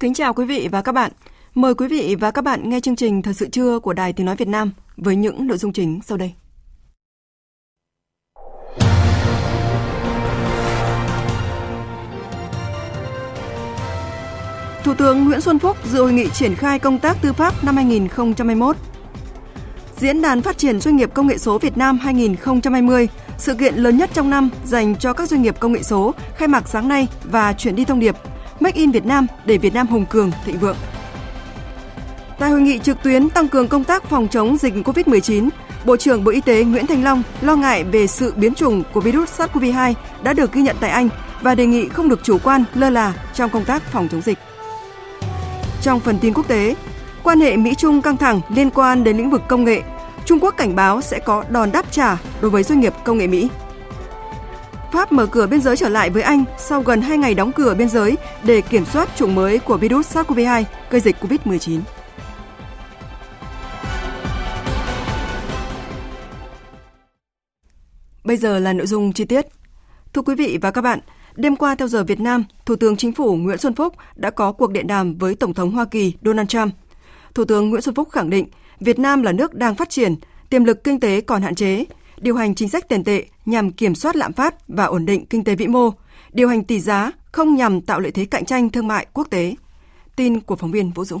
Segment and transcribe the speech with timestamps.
[0.00, 1.12] Kính chào quý vị và các bạn.
[1.54, 4.26] Mời quý vị và các bạn nghe chương trình Thời sự trưa của Đài Tiếng
[4.26, 6.32] Nói Việt Nam với những nội dung chính sau đây.
[14.84, 17.76] Thủ tướng Nguyễn Xuân Phúc dự hội nghị triển khai công tác tư pháp năm
[17.76, 18.76] 2021.
[19.96, 23.96] Diễn đàn phát triển doanh nghiệp công nghệ số Việt Nam 2020, sự kiện lớn
[23.96, 27.08] nhất trong năm dành cho các doanh nghiệp công nghệ số, khai mạc sáng nay
[27.24, 28.16] và chuyển đi thông điệp
[28.60, 30.76] Make in Việt Nam để Việt Nam hùng cường, thịnh vượng.
[32.38, 35.48] Tại hội nghị trực tuyến tăng cường công tác phòng chống dịch COVID-19,
[35.84, 39.00] Bộ trưởng Bộ Y tế Nguyễn Thành Long lo ngại về sự biến chủng của
[39.00, 41.08] virus SARS-CoV-2 đã được ghi nhận tại Anh
[41.42, 44.38] và đề nghị không được chủ quan lơ là trong công tác phòng chống dịch.
[45.82, 46.74] Trong phần tin quốc tế,
[47.22, 49.82] quan hệ Mỹ-Trung căng thẳng liên quan đến lĩnh vực công nghệ,
[50.24, 53.26] Trung Quốc cảnh báo sẽ có đòn đáp trả đối với doanh nghiệp công nghệ
[53.26, 53.48] Mỹ.
[54.92, 57.74] Pháp mở cửa biên giới trở lại với Anh sau gần 2 ngày đóng cửa
[57.74, 61.80] biên giới để kiểm soát chủng mới của virus SARS-CoV-2 gây dịch COVID-19.
[68.24, 69.46] Bây giờ là nội dung chi tiết.
[70.12, 70.98] Thưa quý vị và các bạn,
[71.36, 74.52] đêm qua theo giờ Việt Nam, Thủ tướng Chính phủ Nguyễn Xuân Phúc đã có
[74.52, 76.74] cuộc điện đàm với Tổng thống Hoa Kỳ Donald Trump.
[77.34, 78.46] Thủ tướng Nguyễn Xuân Phúc khẳng định
[78.80, 80.14] Việt Nam là nước đang phát triển,
[80.50, 81.84] tiềm lực kinh tế còn hạn chế,
[82.20, 85.44] điều hành chính sách tiền tệ nhằm kiểm soát lạm phát và ổn định kinh
[85.44, 85.90] tế vĩ mô,
[86.32, 89.54] điều hành tỷ giá không nhằm tạo lợi thế cạnh tranh thương mại quốc tế.
[90.16, 91.20] Tin của phóng viên Vũ Dũng.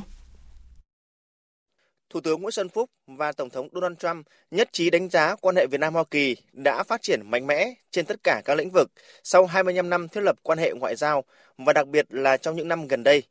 [2.10, 5.56] Thủ tướng Nguyễn Xuân Phúc và Tổng thống Donald Trump nhất trí đánh giá quan
[5.56, 8.90] hệ Việt Nam-Hoa Kỳ đã phát triển mạnh mẽ trên tất cả các lĩnh vực
[9.24, 11.24] sau 25 năm thiết lập quan hệ ngoại giao
[11.58, 13.22] và đặc biệt là trong những năm gần đây.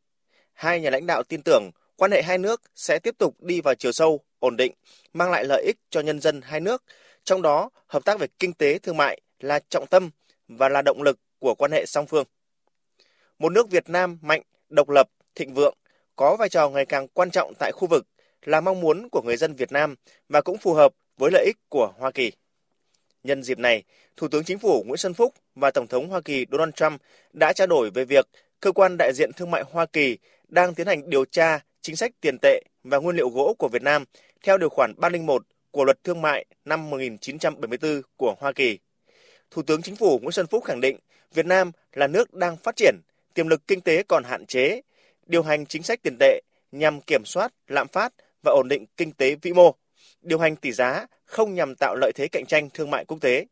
[0.53, 3.75] Hai nhà lãnh đạo tin tưởng quan hệ hai nước sẽ tiếp tục đi vào
[3.75, 4.73] chiều sâu, ổn định,
[5.13, 6.83] mang lại lợi ích cho nhân dân hai nước,
[7.27, 10.09] trong đó hợp tác về kinh tế thương mại là trọng tâm
[10.47, 12.25] và là động lực của quan hệ song phương.
[13.39, 15.77] Một nước Việt Nam mạnh, độc lập, thịnh vượng,
[16.15, 18.07] có vai trò ngày càng quan trọng tại khu vực
[18.41, 19.95] là mong muốn của người dân Việt Nam
[20.29, 22.31] và cũng phù hợp với lợi ích của Hoa Kỳ.
[23.23, 23.83] Nhân dịp này,
[24.17, 27.01] Thủ tướng Chính phủ Nguyễn Xuân Phúc và Tổng thống Hoa Kỳ Donald Trump
[27.33, 28.27] đã trao đổi về việc
[28.59, 30.17] cơ quan đại diện thương mại Hoa Kỳ
[30.47, 33.81] đang tiến hành điều tra chính sách tiền tệ và nguyên liệu gỗ của Việt
[33.81, 34.03] Nam
[34.43, 38.79] theo điều khoản 301 của Luật Thương mại năm 1974 của Hoa Kỳ.
[39.51, 40.97] Thủ tướng Chính phủ Nguyễn Xuân Phúc khẳng định
[41.33, 42.95] Việt Nam là nước đang phát triển,
[43.33, 44.81] tiềm lực kinh tế còn hạn chế,
[45.25, 46.41] điều hành chính sách tiền tệ
[46.71, 48.13] nhằm kiểm soát lạm phát
[48.43, 49.75] và ổn định kinh tế vĩ mô,
[50.21, 53.45] điều hành tỷ giá không nhằm tạo lợi thế cạnh tranh thương mại quốc tế.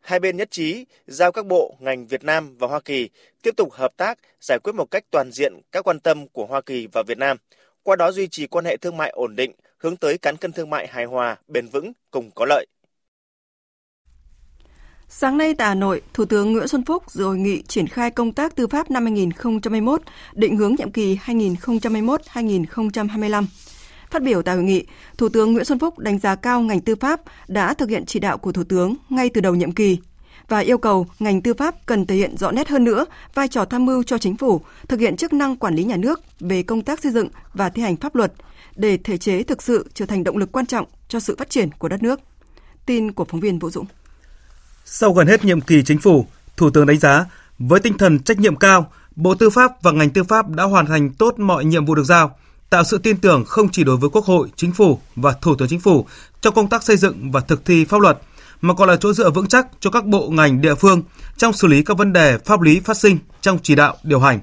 [0.00, 3.08] Hai bên nhất trí giao các bộ, ngành Việt Nam và Hoa Kỳ
[3.42, 6.60] tiếp tục hợp tác giải quyết một cách toàn diện các quan tâm của Hoa
[6.60, 7.36] Kỳ và Việt Nam,
[7.82, 9.52] qua đó duy trì quan hệ thương mại ổn định,
[9.84, 12.66] hướng tới cán cân thương mại hài hòa, bền vững, cùng có lợi.
[15.08, 18.10] Sáng nay tại Hà Nội, Thủ tướng Nguyễn Xuân Phúc dự hội nghị triển khai
[18.10, 20.02] công tác tư pháp năm 2021,
[20.34, 23.44] định hướng nhiệm kỳ 2021-2025.
[24.10, 24.84] Phát biểu tại hội nghị,
[25.18, 28.20] Thủ tướng Nguyễn Xuân Phúc đánh giá cao ngành tư pháp đã thực hiện chỉ
[28.20, 29.98] đạo của Thủ tướng ngay từ đầu nhiệm kỳ
[30.48, 33.64] và yêu cầu ngành tư pháp cần thể hiện rõ nét hơn nữa vai trò
[33.64, 36.82] tham mưu cho chính phủ thực hiện chức năng quản lý nhà nước về công
[36.82, 38.32] tác xây dựng và thi hành pháp luật
[38.76, 41.70] để thể chế thực sự trở thành động lực quan trọng cho sự phát triển
[41.78, 42.20] của đất nước.
[42.86, 43.86] Tin của phóng viên Vũ Dũng.
[44.84, 46.26] Sau gần hết nhiệm kỳ chính phủ,
[46.56, 47.26] Thủ tướng đánh giá
[47.58, 50.86] với tinh thần trách nhiệm cao, Bộ Tư pháp và ngành tư pháp đã hoàn
[50.86, 52.36] thành tốt mọi nhiệm vụ được giao,
[52.70, 55.68] tạo sự tin tưởng không chỉ đối với Quốc hội, Chính phủ và Thủ tướng
[55.68, 56.06] Chính phủ
[56.40, 58.18] trong công tác xây dựng và thực thi pháp luật,
[58.60, 61.02] mà còn là chỗ dựa vững chắc cho các bộ ngành địa phương
[61.36, 64.40] trong xử lý các vấn đề pháp lý phát sinh trong chỉ đạo điều hành.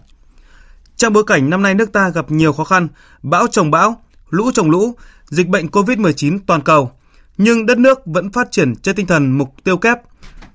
[0.95, 2.87] Trong bối cảnh năm nay nước ta gặp nhiều khó khăn,
[3.23, 4.95] bão trồng bão, lũ trồng lũ,
[5.25, 6.91] dịch bệnh COVID-19 toàn cầu,
[7.37, 9.97] nhưng đất nước vẫn phát triển trên tinh thần mục tiêu kép,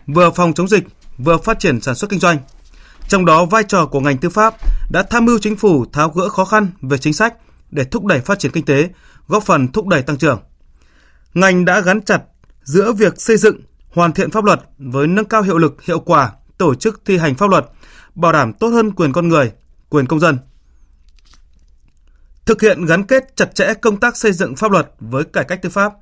[0.06, 0.84] vừa phòng chống dịch,
[1.19, 2.38] vừa phát triển sản xuất kinh doanh.
[3.08, 4.55] Trong đó vai trò của ngành tư pháp
[4.90, 7.34] đã tham mưu chính phủ tháo gỡ khó khăn về chính sách
[7.70, 8.88] để thúc đẩy phát triển kinh tế,
[9.28, 10.40] góp phần thúc đẩy tăng trưởng.
[11.34, 12.23] Ngành đã gắn chặt
[12.62, 16.32] giữa việc xây dựng, hoàn thiện pháp luật với nâng cao hiệu lực, hiệu quả
[16.58, 17.67] tổ chức thi hành pháp luật,
[18.14, 19.52] bảo đảm tốt hơn quyền con người,
[19.88, 20.38] quyền công dân.
[22.47, 25.63] Thực hiện gắn kết chặt chẽ công tác xây dựng pháp luật với cải cách
[25.63, 25.93] tư pháp,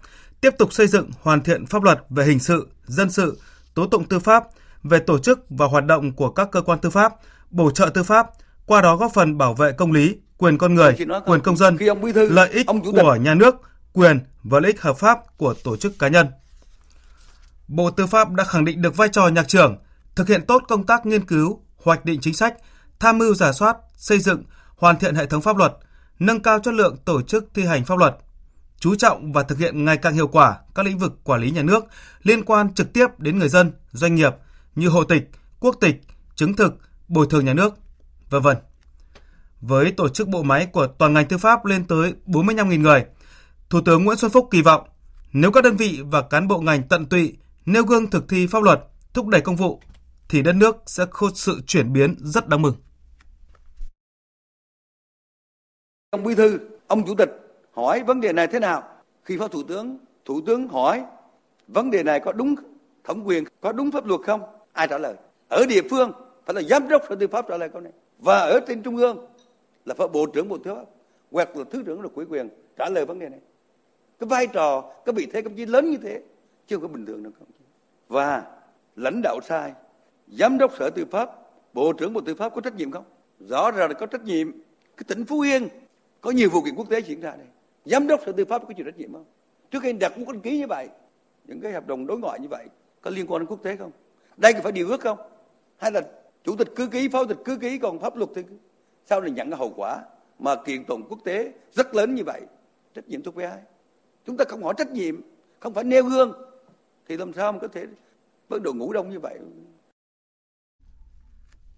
[0.40, 3.40] tiếp tục xây dựng hoàn thiện pháp luật về hình sự, dân sự,
[3.74, 4.44] tố tụng tư pháp,
[4.82, 7.12] về tổ chức và hoạt động của các cơ quan tư pháp,
[7.50, 8.26] bổ trợ tư pháp,
[8.66, 10.96] qua đó góp phần bảo vệ công lý, quyền con người,
[11.26, 11.76] quyền công dân,
[12.14, 13.54] lợi ích của nhà nước,
[13.92, 16.26] quyền và lợi ích hợp pháp của tổ chức cá nhân.
[17.68, 19.76] Bộ Tư pháp đã khẳng định được vai trò nhạc trưởng,
[20.14, 22.54] thực hiện tốt công tác nghiên cứu, hoạch định chính sách,
[23.00, 24.42] tham mưu giả soát, xây dựng,
[24.76, 25.72] hoàn thiện hệ thống pháp luật,
[26.18, 28.16] nâng cao chất lượng tổ chức thi hành pháp luật,
[28.78, 31.62] chú trọng và thực hiện ngày càng hiệu quả các lĩnh vực quản lý nhà
[31.62, 31.84] nước
[32.22, 34.34] liên quan trực tiếp đến người dân, doanh nghiệp
[34.74, 35.30] như hộ tịch,
[35.60, 36.00] quốc tịch,
[36.34, 36.74] chứng thực,
[37.08, 37.74] bồi thường nhà nước,
[38.30, 38.56] vân vân.
[39.60, 43.04] Với tổ chức bộ máy của toàn ngành tư pháp lên tới 45.000 người,
[43.70, 44.88] Thủ tướng Nguyễn Xuân Phúc kỳ vọng
[45.32, 47.36] nếu các đơn vị và cán bộ ngành tận tụy
[47.66, 48.80] nêu gương thực thi pháp luật,
[49.14, 49.80] thúc đẩy công vụ
[50.28, 52.74] thì đất nước sẽ có sự chuyển biến rất đáng mừng.
[56.14, 57.30] Ông Bí thư, ông Chủ tịch
[57.72, 58.82] hỏi vấn đề này thế nào?
[59.24, 61.04] Khi Phó Thủ tướng, Thủ tướng hỏi
[61.68, 62.54] vấn đề này có đúng
[63.04, 64.40] thẩm quyền, có đúng pháp luật không?
[64.72, 65.14] Ai trả lời?
[65.48, 66.12] Ở địa phương
[66.44, 67.92] phải là giám đốc sở tư pháp trả lời câu này.
[68.18, 69.26] Và ở trên trung ương
[69.84, 70.84] là phải bộ trưởng bộ tư pháp
[71.30, 73.40] hoặc là thứ trưởng là quỹ quyền trả lời vấn đề này.
[74.18, 76.22] Cái vai trò, cái vị thế công chí lớn như thế
[76.66, 77.48] chứ không có bình thường đâu không
[78.08, 78.42] và
[78.96, 79.72] lãnh đạo sai
[80.28, 81.30] giám đốc sở tư pháp
[81.72, 83.04] bộ trưởng bộ tư pháp có trách nhiệm không
[83.40, 84.50] rõ ràng là có trách nhiệm
[84.96, 85.68] cái tỉnh phú yên
[86.24, 87.46] có nhiều vụ kiện quốc tế diễn ra đây.
[87.84, 89.24] Giám đốc sở tư pháp có chịu trách nhiệm không?
[89.70, 90.88] Trước khi đặt một con ký như vậy,
[91.44, 92.66] những cái hợp đồng đối ngoại như vậy,
[93.00, 93.90] có liên quan đến quốc tế không?
[94.36, 95.18] Đây có phải điều ước không?
[95.76, 96.00] Hay là
[96.44, 98.42] chủ tịch cứ ký, phó tịch cứ ký còn pháp luật thì
[99.04, 100.02] sau này nhận cái hậu quả
[100.38, 102.40] mà kiện tụng quốc tế rất lớn như vậy?
[102.94, 103.58] Trách nhiệm thuộc về ai
[104.26, 105.20] chúng ta không hỏi trách nhiệm,
[105.60, 106.32] không phải nêu gương,
[107.08, 107.86] thì làm sao mà có thể
[108.48, 109.38] với đội ngũ đông như vậy?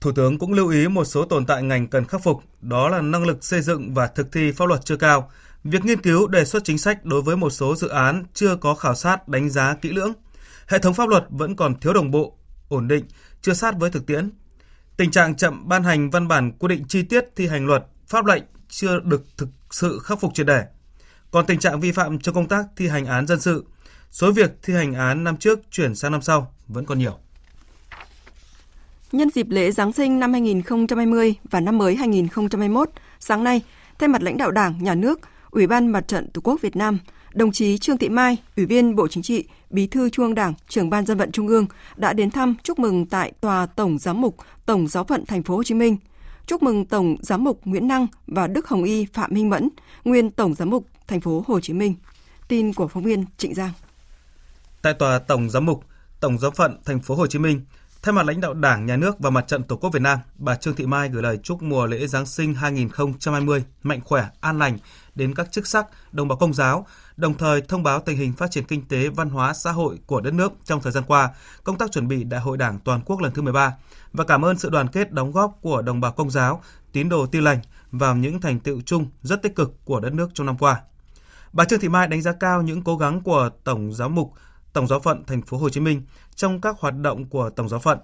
[0.00, 3.00] Thủ tướng cũng lưu ý một số tồn tại ngành cần khắc phục, đó là
[3.00, 5.30] năng lực xây dựng và thực thi pháp luật chưa cao,
[5.64, 8.74] việc nghiên cứu đề xuất chính sách đối với một số dự án chưa có
[8.74, 10.12] khảo sát đánh giá kỹ lưỡng,
[10.66, 12.38] hệ thống pháp luật vẫn còn thiếu đồng bộ,
[12.68, 13.04] ổn định,
[13.42, 14.30] chưa sát với thực tiễn.
[14.96, 18.26] Tình trạng chậm ban hành văn bản quy định chi tiết thi hành luật, pháp
[18.26, 20.64] lệnh chưa được thực sự khắc phục triệt để.
[21.30, 23.64] Còn tình trạng vi phạm trong công tác thi hành án dân sự,
[24.10, 27.18] số việc thi hành án năm trước chuyển sang năm sau vẫn còn nhiều.
[29.16, 32.90] Nhân dịp lễ Giáng sinh năm 2020 và năm mới 2021,
[33.20, 33.62] sáng nay,
[33.98, 35.20] thay mặt lãnh đạo Đảng, Nhà nước,
[35.50, 36.98] Ủy ban Mặt trận Tổ quốc Việt Nam,
[37.32, 40.54] đồng chí Trương Thị Mai, Ủy viên Bộ Chính trị, Bí thư Trung ương Đảng,
[40.68, 41.66] trưởng ban dân vận Trung ương
[41.96, 44.36] đã đến thăm chúc mừng tại tòa Tổng giám mục
[44.66, 45.96] Tổng giáo phận Thành phố Hồ Chí Minh.
[46.46, 49.68] Chúc mừng Tổng giám mục Nguyễn Năng và Đức Hồng Y Phạm Minh Mẫn,
[50.04, 51.94] nguyên Tổng giám mục Thành phố Hồ Chí Minh.
[52.48, 53.72] Tin của phóng viên Trịnh Giang.
[54.82, 55.84] Tại tòa Tổng giám mục
[56.20, 57.60] Tổng giáo phận Thành phố Hồ Chí Minh,
[58.02, 60.54] Thay mặt lãnh đạo Đảng, Nhà nước và Mặt trận Tổ quốc Việt Nam, bà
[60.54, 64.78] Trương Thị Mai gửi lời chúc mùa lễ Giáng sinh 2020 mạnh khỏe, an lành
[65.14, 68.50] đến các chức sắc, đồng bào công giáo, đồng thời thông báo tình hình phát
[68.50, 71.30] triển kinh tế, văn hóa, xã hội của đất nước trong thời gian qua,
[71.64, 73.74] công tác chuẩn bị Đại hội Đảng toàn quốc lần thứ 13
[74.12, 76.62] và cảm ơn sự đoàn kết đóng góp của đồng bào công giáo,
[76.92, 77.58] tín đồ tin lành
[77.90, 80.80] vào những thành tựu chung rất tích cực của đất nước trong năm qua.
[81.52, 84.32] Bà Trương Thị Mai đánh giá cao những cố gắng của Tổng giáo mục
[84.76, 86.02] Tổng giáo phận thành phố Hồ Chí Minh
[86.36, 87.98] trong các hoạt động của Tổng giáo phận,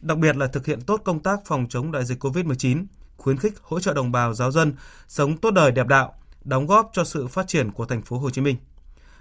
[0.00, 2.84] đặc biệt là thực hiện tốt công tác phòng chống đại dịch COVID-19,
[3.16, 4.74] khuyến khích hỗ trợ đồng bào giáo dân
[5.08, 8.30] sống tốt đời đẹp đạo, đóng góp cho sự phát triển của thành phố Hồ
[8.30, 8.56] Chí Minh.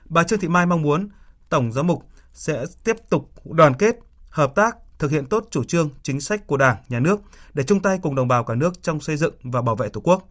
[0.05, 1.09] Bà Trương Thị Mai mong muốn
[1.49, 2.03] Tổng giám mục
[2.33, 3.95] sẽ tiếp tục đoàn kết,
[4.29, 7.19] hợp tác, thực hiện tốt chủ trương, chính sách của Đảng, Nhà nước
[7.53, 10.01] để chung tay cùng đồng bào cả nước trong xây dựng và bảo vệ Tổ
[10.01, 10.29] quốc.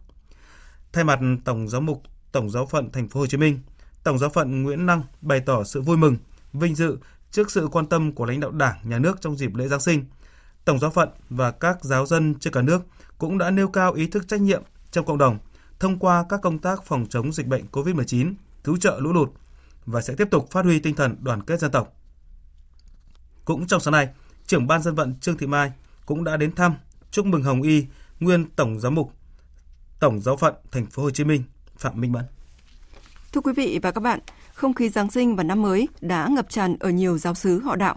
[0.93, 3.59] Thay mặt Tổng giám mục Tổng giáo phận thành phố Hồ Chí Minh,
[4.03, 6.17] Tổng giáo phận Nguyễn Năng bày tỏ sự vui mừng
[6.53, 6.97] vinh dự
[7.31, 10.05] trước sự quan tâm của lãnh đạo Đảng, Nhà nước trong dịp lễ Giáng sinh.
[10.65, 12.81] Tổng giáo phận và các giáo dân trên cả nước
[13.17, 15.39] cũng đã nêu cao ý thức trách nhiệm trong cộng đồng
[15.79, 19.29] thông qua các công tác phòng chống dịch bệnh COVID-19, cứu trợ lũ lụt
[19.85, 21.93] và sẽ tiếp tục phát huy tinh thần đoàn kết dân tộc.
[23.45, 24.09] Cũng trong sáng nay,
[24.47, 25.71] trưởng ban dân vận Trương Thị Mai
[26.05, 26.75] cũng đã đến thăm
[27.11, 27.85] chúc mừng Hồng Y,
[28.19, 29.13] nguyên tổng giám mục
[29.99, 31.43] Tổng giáo phận thành phố Hồ Chí Minh
[31.77, 32.25] Phạm Minh Mẫn.
[33.31, 34.19] Thưa quý vị và các bạn,
[34.57, 37.75] không khí Giáng sinh và năm mới đã ngập tràn ở nhiều giáo xứ họ
[37.75, 37.95] đạo.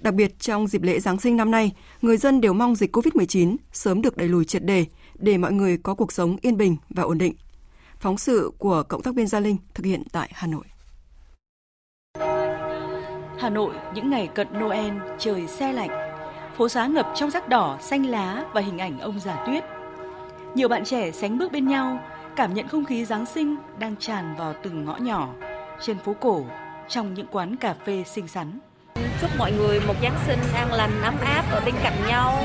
[0.00, 1.72] Đặc biệt trong dịp lễ Giáng sinh năm nay,
[2.02, 4.86] người dân đều mong dịch COVID-19 sớm được đẩy lùi triệt đề
[5.18, 7.34] để mọi người có cuộc sống yên bình và ổn định.
[7.98, 10.64] Phóng sự của cộng tác viên Gia Linh thực hiện tại Hà Nội.
[13.38, 15.90] Hà Nội những ngày cận Noel trời xe lạnh,
[16.56, 19.64] phố xá ngập trong sắc đỏ, xanh lá và hình ảnh ông già tuyết.
[20.54, 21.98] Nhiều bạn trẻ sánh bước bên nhau,
[22.36, 25.34] cảm nhận không khí Giáng sinh đang tràn vào từng ngõ nhỏ,
[25.82, 26.44] trên phố cổ,
[26.88, 28.58] trong những quán cà phê xinh xắn.
[29.20, 32.38] chúc mọi người một Giáng sinh an lành, ấm áp ở bên cạnh nhau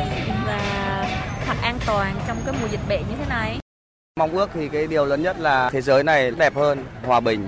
[0.45, 0.59] và
[1.45, 3.57] thật an toàn trong cái mùa dịch bệnh như thế này.
[4.19, 7.47] Mong ước thì cái điều lớn nhất là thế giới này đẹp hơn, hòa bình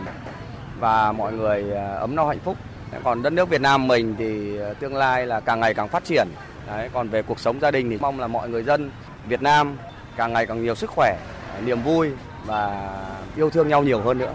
[0.79, 2.57] và mọi người à, ấm no hạnh phúc.
[3.03, 6.05] Còn đất nước Việt Nam mình thì à, tương lai là càng ngày càng phát
[6.05, 6.27] triển.
[6.67, 8.91] Đấy, còn về cuộc sống gia đình thì mong là mọi người dân
[9.27, 9.77] Việt Nam
[10.15, 11.17] càng ngày càng nhiều sức khỏe,
[11.65, 12.11] niềm vui
[12.45, 12.89] và
[13.35, 14.33] yêu thương nhau nhiều hơn nữa.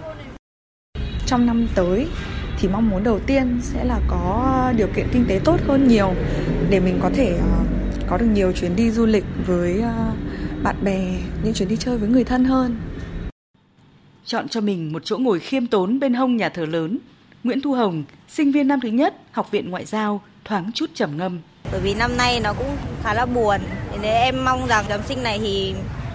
[1.28, 2.06] Trong năm tới
[2.58, 6.14] thì mong muốn đầu tiên sẽ là có điều kiện kinh tế tốt hơn nhiều
[6.70, 7.64] để mình có thể ờ,
[8.08, 10.12] có được nhiều chuyến đi du lịch với ờ,
[10.62, 10.98] bạn bè,
[11.42, 12.76] những chuyến đi chơi với người thân hơn.
[14.24, 16.98] Chọn cho mình một chỗ ngồi khiêm tốn bên hông nhà thờ lớn.
[17.44, 21.16] Nguyễn Thu Hồng, sinh viên năm thứ nhất, Học viện Ngoại giao, thoáng chút trầm
[21.16, 21.38] ngâm.
[21.72, 23.60] Bởi vì năm nay nó cũng khá là buồn.
[23.92, 25.74] Nên em mong rằng Giáng sinh này thì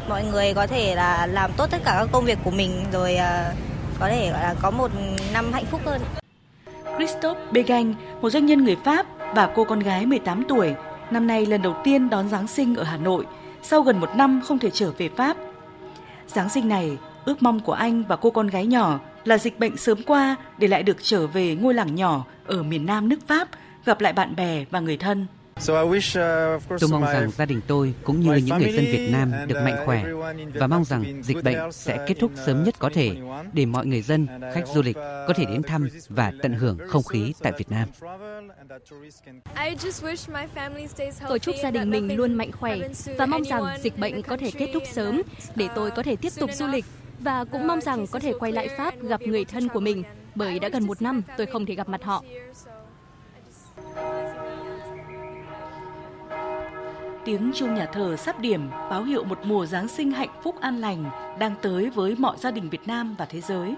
[0.10, 3.15] mọi người có thể là làm tốt tất cả các công việc của mình rồi
[3.15, 4.91] uh, có thể gọi là có một
[5.33, 6.01] năm hạnh phúc hơn.
[6.97, 10.73] Christophe Begang, một doanh nhân người Pháp và cô con gái 18 tuổi,
[11.12, 13.25] năm nay lần đầu tiên đón Giáng sinh ở Hà Nội
[13.62, 15.38] sau gần một năm không thể trở về Pháp.
[16.27, 19.77] Giáng sinh này, ước mong của anh và cô con gái nhỏ là dịch bệnh
[19.77, 23.47] sớm qua để lại được trở về ngôi làng nhỏ ở miền Nam nước Pháp,
[23.85, 25.25] gặp lại bạn bè và người thân.
[25.60, 29.62] Uh, tôi mong rằng gia đình tôi cũng như những người dân Việt Nam được
[29.63, 30.03] mạnh uh, khỏe
[30.53, 33.12] và mong rằng dịch bệnh sẽ kết thúc sớm nhất có thể
[33.53, 37.03] để mọi người dân, khách du lịch có thể đến thăm và tận hưởng không
[37.03, 37.89] khí tại Việt Nam.
[41.27, 42.77] Tôi chúc gia đình mình luôn mạnh khỏe
[43.17, 45.22] và mong rằng dịch bệnh có thể kết thúc sớm
[45.55, 46.86] để tôi có thể tiếp tục du lịch
[47.19, 50.03] và cũng mong rằng có thể quay lại Pháp gặp người thân của mình
[50.36, 52.24] bởi đã gần một năm tôi không thể gặp mặt họ.
[57.25, 60.82] Tiếng chuông nhà thờ sắp điểm báo hiệu một mùa Giáng sinh hạnh phúc an
[60.82, 61.06] lành
[61.39, 63.75] đang tới với mọi gia đình Việt Nam và thế giới.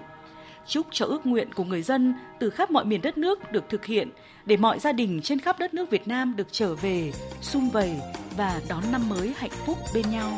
[0.66, 3.84] Chúc cho ước nguyện của người dân từ khắp mọi miền đất nước được thực
[3.84, 4.10] hiện
[4.46, 7.90] để mọi gia đình trên khắp đất nước Việt Nam được trở về, sum vầy
[8.36, 10.32] và đón năm mới hạnh phúc bên nhau.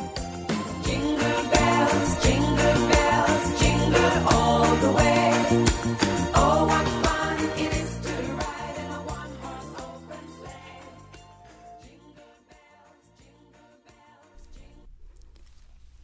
[0.84, 5.67] Jingle bells, jingle bells, jingle all the way.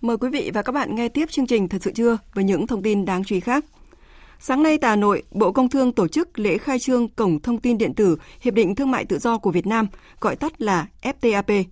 [0.04, 2.66] Mời quý vị và các bạn nghe tiếp chương trình Thật sự chưa với những
[2.66, 3.64] thông tin đáng chú ý khác.
[4.40, 7.60] Sáng nay tại Hà Nội, Bộ Công Thương tổ chức lễ khai trương Cổng Thông
[7.60, 9.86] tin Điện tử Hiệp định Thương mại Tự do của Việt Nam,
[10.20, 11.64] gọi tắt là FTAP.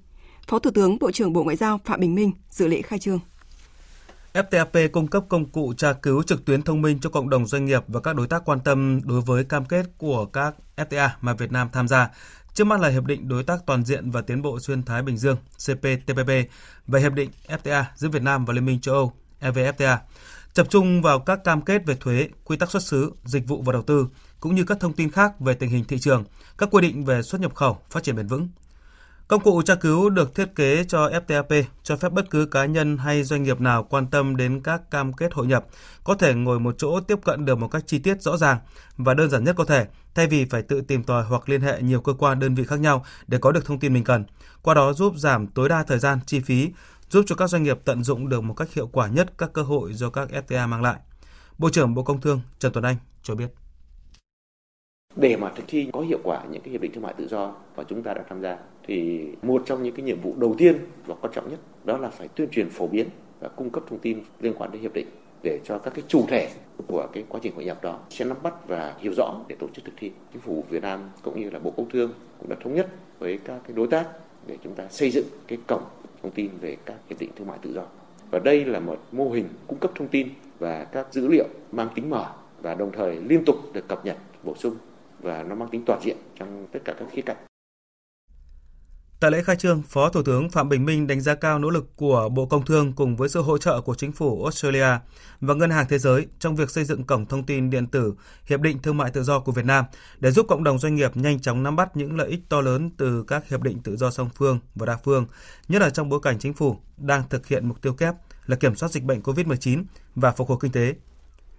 [0.48, 3.18] Phó Thủ tướng Bộ trưởng Bộ Ngoại giao Phạm Bình Minh dự lễ khai trương.
[4.32, 7.64] FTAP cung cấp công cụ tra cứu trực tuyến thông minh cho cộng đồng doanh
[7.64, 11.32] nghiệp và các đối tác quan tâm đối với cam kết của các FTA mà
[11.32, 12.10] Việt Nam tham gia,
[12.54, 15.16] Trước mắt là Hiệp định Đối tác Toàn diện và Tiến bộ Xuyên Thái Bình
[15.16, 16.30] Dương CPTPP
[16.86, 19.96] và Hiệp định FTA giữa Việt Nam và Liên minh châu Âu EVFTA,
[20.54, 23.72] tập trung vào các cam kết về thuế, quy tắc xuất xứ, dịch vụ và
[23.72, 24.06] đầu tư,
[24.40, 26.24] cũng như các thông tin khác về tình hình thị trường,
[26.58, 28.48] các quy định về xuất nhập khẩu, phát triển bền vững,
[29.28, 32.98] Công cụ tra cứu được thiết kế cho FTAP cho phép bất cứ cá nhân
[32.98, 35.66] hay doanh nghiệp nào quan tâm đến các cam kết hội nhập
[36.04, 38.58] có thể ngồi một chỗ tiếp cận được một cách chi tiết rõ ràng
[38.96, 41.82] và đơn giản nhất có thể, thay vì phải tự tìm tòi hoặc liên hệ
[41.82, 44.24] nhiều cơ quan đơn vị khác nhau để có được thông tin mình cần.
[44.62, 46.70] Qua đó giúp giảm tối đa thời gian, chi phí,
[47.10, 49.62] giúp cho các doanh nghiệp tận dụng được một cách hiệu quả nhất các cơ
[49.62, 50.96] hội do các FTA mang lại.
[51.58, 53.48] Bộ trưởng Bộ Công Thương Trần Tuấn Anh cho biết.
[55.16, 57.54] Để mà thực thi có hiệu quả những cái hiệp định thương mại tự do
[57.76, 60.78] mà chúng ta đã tham gia thì một trong những cái nhiệm vụ đầu tiên
[61.06, 63.08] và quan trọng nhất đó là phải tuyên truyền phổ biến
[63.40, 65.06] và cung cấp thông tin liên quan đến hiệp định
[65.42, 66.48] để cho các cái chủ thể
[66.86, 69.66] của cái quá trình hội nhập đó sẽ nắm bắt và hiểu rõ để tổ
[69.74, 70.10] chức thực thi.
[70.32, 73.38] Chính phủ Việt Nam cũng như là Bộ Công Thương cũng đã thống nhất với
[73.44, 74.06] các cái đối tác
[74.46, 75.82] để chúng ta xây dựng cái cổng
[76.22, 77.82] thông tin về các hiệp định thương mại tự do.
[78.30, 81.88] Và đây là một mô hình cung cấp thông tin và các dữ liệu mang
[81.94, 82.26] tính mở
[82.62, 84.74] và đồng thời liên tục được cập nhật, bổ sung
[85.20, 87.36] và nó mang tính toàn diện trong tất cả các khía cạnh.
[89.22, 91.96] Tại lễ khai trương, Phó Thủ tướng Phạm Bình Minh đánh giá cao nỗ lực
[91.96, 94.86] của Bộ Công Thương cùng với sự hỗ trợ của chính phủ Australia
[95.40, 98.14] và Ngân hàng Thế giới trong việc xây dựng cổng thông tin điện tử
[98.46, 99.84] Hiệp định Thương mại Tự do của Việt Nam
[100.18, 102.90] để giúp cộng đồng doanh nghiệp nhanh chóng nắm bắt những lợi ích to lớn
[102.96, 105.26] từ các hiệp định tự do song phương và đa phương,
[105.68, 108.14] nhất là trong bối cảnh chính phủ đang thực hiện mục tiêu kép
[108.46, 110.94] là kiểm soát dịch bệnh COVID-19 và phục hồi kinh tế.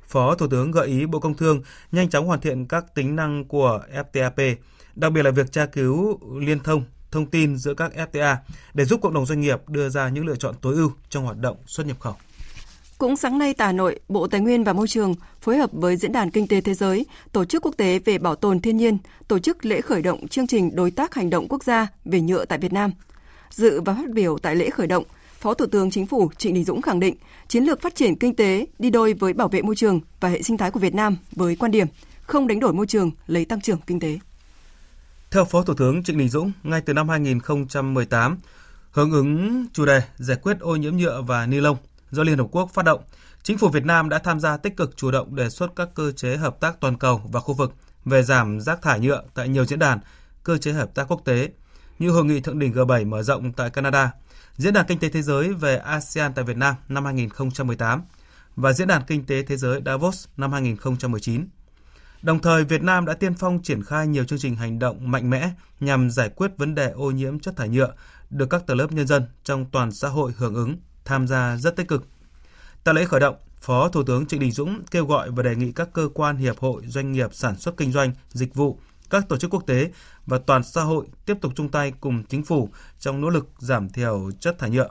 [0.07, 3.45] Phó Thủ tướng gợi ý Bộ Công Thương nhanh chóng hoàn thiện các tính năng
[3.45, 4.55] của FTAP,
[4.95, 8.35] đặc biệt là việc tra cứu liên thông thông tin giữa các FTA
[8.73, 11.37] để giúp cộng đồng doanh nghiệp đưa ra những lựa chọn tối ưu trong hoạt
[11.37, 12.15] động xuất nhập khẩu.
[12.97, 15.97] Cũng sáng nay tại Hà Nội, Bộ Tài nguyên và Môi trường phối hợp với
[15.97, 18.97] Diễn đàn Kinh tế Thế giới, Tổ chức Quốc tế về Bảo tồn Thiên nhiên
[19.27, 22.45] tổ chức lễ khởi động chương trình Đối tác Hành động Quốc gia về nhựa
[22.45, 22.91] tại Việt Nam.
[23.49, 25.03] Dự và phát biểu tại lễ khởi động,
[25.39, 27.15] Phó Thủ tướng Chính phủ Trịnh Đình Dũng khẳng định
[27.47, 30.41] chiến lược phát triển kinh tế đi đôi với bảo vệ môi trường và hệ
[30.41, 31.87] sinh thái của Việt Nam với quan điểm
[32.21, 34.19] không đánh đổi môi trường lấy tăng trưởng kinh tế.
[35.33, 38.37] Theo Phó Thủ tướng Trịnh Đình Dũng, ngay từ năm 2018,
[38.91, 41.77] hướng ứng chủ đề giải quyết ô nhiễm nhựa và ni lông
[42.11, 43.03] do Liên Hợp Quốc phát động,
[43.43, 46.11] Chính phủ Việt Nam đã tham gia tích cực chủ động đề xuất các cơ
[46.11, 47.73] chế hợp tác toàn cầu và khu vực
[48.05, 49.99] về giảm rác thải nhựa tại nhiều diễn đàn,
[50.43, 51.49] cơ chế hợp tác quốc tế
[51.99, 54.11] như Hội nghị Thượng đỉnh G7 mở rộng tại Canada,
[54.57, 58.01] Diễn đàn Kinh tế Thế giới về ASEAN tại Việt Nam năm 2018
[58.55, 61.47] và Diễn đàn Kinh tế Thế giới Davos năm 2019.
[62.23, 65.29] Đồng thời, Việt Nam đã tiên phong triển khai nhiều chương trình hành động mạnh
[65.29, 65.49] mẽ
[65.79, 67.93] nhằm giải quyết vấn đề ô nhiễm chất thải nhựa,
[68.29, 71.75] được các tầng lớp nhân dân trong toàn xã hội hưởng ứng, tham gia rất
[71.75, 72.07] tích cực.
[72.83, 75.71] Tại lễ khởi động, Phó Thủ tướng Trịnh Đình Dũng kêu gọi và đề nghị
[75.71, 79.37] các cơ quan, hiệp hội, doanh nghiệp sản xuất kinh doanh, dịch vụ, các tổ
[79.37, 79.91] chức quốc tế
[80.25, 83.89] và toàn xã hội tiếp tục chung tay cùng chính phủ trong nỗ lực giảm
[83.89, 84.89] thiểu chất thải nhựa.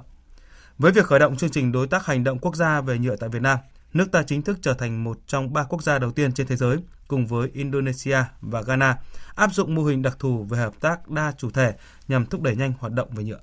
[0.78, 3.28] Với việc khởi động chương trình đối tác hành động quốc gia về nhựa tại
[3.28, 3.58] Việt Nam,
[3.92, 6.56] nước ta chính thức trở thành một trong ba quốc gia đầu tiên trên thế
[6.56, 6.76] giới
[7.08, 8.96] cùng với Indonesia và Ghana
[9.34, 11.72] áp dụng mô hình đặc thù về hợp tác đa chủ thể
[12.08, 13.40] nhằm thúc đẩy nhanh hoạt động về nhựa.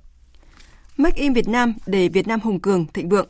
[0.97, 3.27] Make in Việt Nam để Việt Nam hùng cường, thịnh vượng.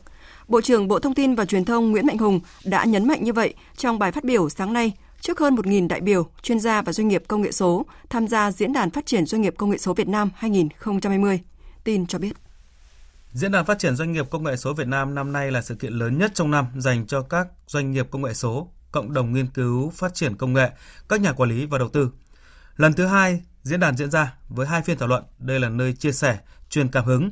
[0.48, 3.32] Bộ trưởng Bộ Thông tin và Truyền thông Nguyễn Mạnh Hùng đã nhấn mạnh như
[3.32, 6.92] vậy trong bài phát biểu sáng nay trước hơn 1.000 đại biểu, chuyên gia và
[6.92, 9.78] doanh nghiệp công nghệ số tham gia Diễn đàn Phát triển Doanh nghiệp Công nghệ
[9.78, 11.40] số Việt Nam 2020.
[11.84, 12.32] Tin cho biết.
[13.32, 15.74] Diễn đàn Phát triển Doanh nghiệp Công nghệ số Việt Nam năm nay là sự
[15.74, 19.32] kiện lớn nhất trong năm dành cho các doanh nghiệp công nghệ số, cộng đồng
[19.32, 20.70] nghiên cứu phát triển công nghệ,
[21.08, 22.10] các nhà quản lý và đầu tư.
[22.76, 25.24] Lần thứ hai, diễn đàn diễn ra với hai phiên thảo luận.
[25.38, 26.38] Đây là nơi chia sẻ,
[26.70, 27.30] truyền cảm hứng,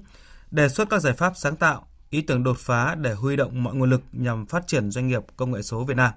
[0.51, 3.75] đề xuất các giải pháp sáng tạo, ý tưởng đột phá để huy động mọi
[3.75, 6.13] nguồn lực nhằm phát triển doanh nghiệp công nghệ số Việt Nam.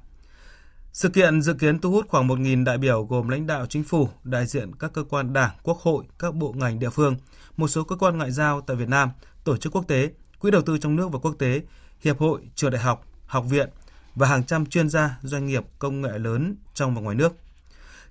[0.94, 4.10] Sự kiện dự kiến thu hút khoảng 1.000 đại biểu gồm lãnh đạo chính phủ,
[4.24, 7.16] đại diện các cơ quan đảng, quốc hội, các bộ ngành địa phương,
[7.58, 9.10] một số cơ quan ngoại giao tại Việt Nam,
[9.44, 11.62] tổ chức quốc tế, quỹ đầu tư trong nước và quốc tế,
[12.04, 13.70] hiệp hội, trường đại học, học viện
[14.16, 17.34] và hàng trăm chuyên gia, doanh nghiệp công nghệ lớn trong và ngoài nước.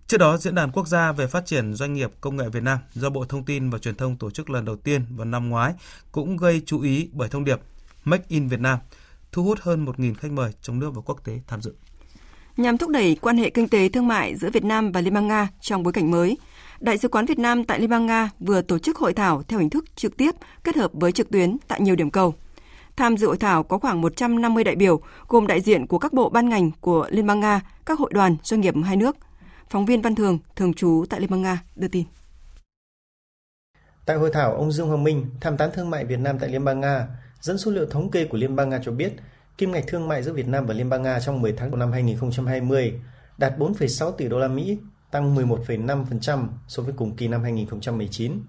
[0.07, 2.79] Trước đó, Diễn đàn Quốc gia về phát triển doanh nghiệp công nghệ Việt Nam
[2.95, 5.75] do Bộ Thông tin và Truyền thông tổ chức lần đầu tiên vào năm ngoái
[6.13, 7.61] cũng gây chú ý bởi thông điệp
[8.05, 8.79] Make in Việt Nam,
[9.33, 11.73] thu hút hơn 1.000 khách mời trong nước và quốc tế tham dự
[12.61, 15.29] nhằm thúc đẩy quan hệ kinh tế thương mại giữa Việt Nam và Liên bang
[15.29, 16.37] Nga trong bối cảnh mới.
[16.81, 19.59] Đại sứ quán Việt Nam tại Liên bang Nga vừa tổ chức hội thảo theo
[19.59, 20.31] hình thức trực tiếp
[20.65, 22.35] kết hợp với trực tuyến tại nhiều điểm cầu.
[22.97, 26.31] Tham dự hội thảo có khoảng 150 đại biểu, gồm đại diện của các bộ
[26.31, 29.17] ban ngành của Liên bang Nga, các hội đoàn, doanh nghiệp hai nước.
[29.71, 32.05] Phóng viên Văn Thường, thường trú tại Liên bang Nga, đưa tin.
[34.07, 36.65] Tại hội thảo, ông Dương Hoàng Minh, tham tán thương mại Việt Nam tại Liên
[36.65, 37.07] bang Nga,
[37.41, 39.13] dẫn số liệu thống kê của Liên bang Nga cho biết,
[39.59, 41.77] Kim ngạch thương mại giữa Việt Nam và Liên bang Nga trong 10 tháng của
[41.77, 43.01] năm 2020
[43.39, 44.79] đạt 4,6 tỷ đô la Mỹ,
[45.11, 48.43] tăng 11,5% so với cùng kỳ năm 2019.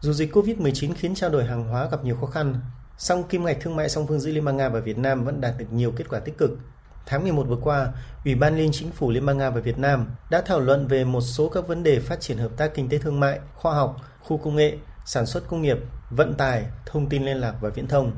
[0.00, 2.54] Dù dịch Covid-19 khiến trao đổi hàng hóa gặp nhiều khó khăn,
[2.98, 5.40] song kim ngạch thương mại song phương giữa Liên bang Nga và Việt Nam vẫn
[5.40, 6.58] đạt được nhiều kết quả tích cực.
[7.06, 7.88] Tháng 11 vừa qua,
[8.24, 11.04] Ủy ban Liên chính phủ Liên bang Nga và Việt Nam đã thảo luận về
[11.04, 13.96] một số các vấn đề phát triển hợp tác kinh tế thương mại, khoa học,
[14.20, 15.78] khu công nghệ, sản xuất công nghiệp,
[16.10, 18.12] vận tải, thông tin liên lạc và viễn thông.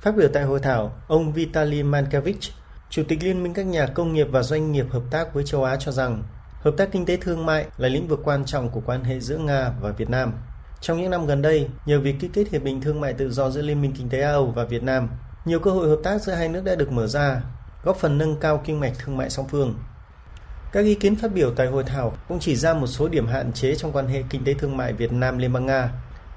[0.00, 2.40] Phát biểu tại hội thảo, ông Vitaly Mankevich,
[2.90, 5.64] Chủ tịch Liên minh các nhà công nghiệp và doanh nghiệp hợp tác với châu
[5.64, 6.22] Á cho rằng
[6.64, 9.38] hợp tác kinh tế thương mại là lĩnh vực quan trọng của quan hệ giữa
[9.38, 10.32] Nga và Việt Nam.
[10.80, 13.50] Trong những năm gần đây, nhờ việc ký kết hiệp định thương mại tự do
[13.50, 15.08] giữa Liên minh Kinh tế A Âu và Việt Nam,
[15.44, 17.40] nhiều cơ hội hợp tác giữa hai nước đã được mở ra,
[17.84, 19.74] góp phần nâng cao kinh mạch thương mại song phương.
[20.72, 23.52] Các ý kiến phát biểu tại hội thảo cũng chỉ ra một số điểm hạn
[23.52, 25.90] chế trong quan hệ kinh tế thương mại Việt Nam Liên bang Nga,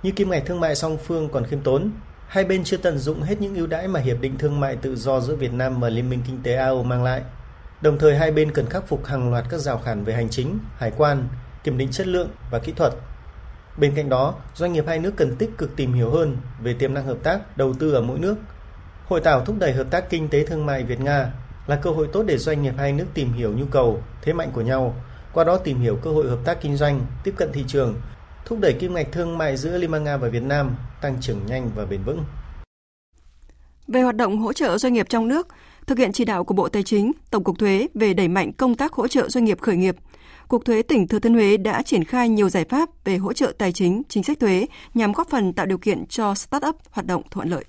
[0.04, 1.92] như kim ngạch thương mại song phương còn khiêm tốn,
[2.28, 4.96] hai bên chưa tận dụng hết những ưu đãi mà Hiệp định Thương mại Tự
[4.96, 7.22] do giữa Việt Nam và Liên minh Kinh tế AO mang lại.
[7.82, 10.60] Đồng thời hai bên cần khắc phục hàng loạt các rào cản về hành chính,
[10.78, 11.28] hải quan,
[11.64, 12.94] kiểm định chất lượng và kỹ thuật.
[13.78, 16.94] Bên cạnh đó, doanh nghiệp hai nước cần tích cực tìm hiểu hơn về tiềm
[16.94, 18.36] năng hợp tác, đầu tư ở mỗi nước.
[19.06, 21.32] Hội thảo thúc đẩy hợp tác kinh tế thương mại Việt-Nga
[21.68, 24.52] là cơ hội tốt để doanh nghiệp hai nước tìm hiểu nhu cầu, thế mạnh
[24.54, 24.96] của nhau,
[25.34, 27.96] qua đó tìm hiểu cơ hội hợp tác kinh doanh, tiếp cận thị trường
[28.46, 31.46] thúc đẩy kim ngạch thương mại giữa Liên bang Nga và Việt Nam tăng trưởng
[31.46, 32.24] nhanh và bền vững.
[33.88, 35.48] Về hoạt động hỗ trợ doanh nghiệp trong nước,
[35.88, 38.76] thực hiện chỉ đạo của Bộ Tài chính, Tổng cục Thuế về đẩy mạnh công
[38.76, 39.96] tác hỗ trợ doanh nghiệp khởi nghiệp,
[40.48, 43.54] Cục Thuế tỉnh Thừa Thiên Huế đã triển khai nhiều giải pháp về hỗ trợ
[43.58, 47.24] tài chính, chính sách thuế nhằm góp phần tạo điều kiện cho start-up hoạt động
[47.32, 47.66] thuận lợi.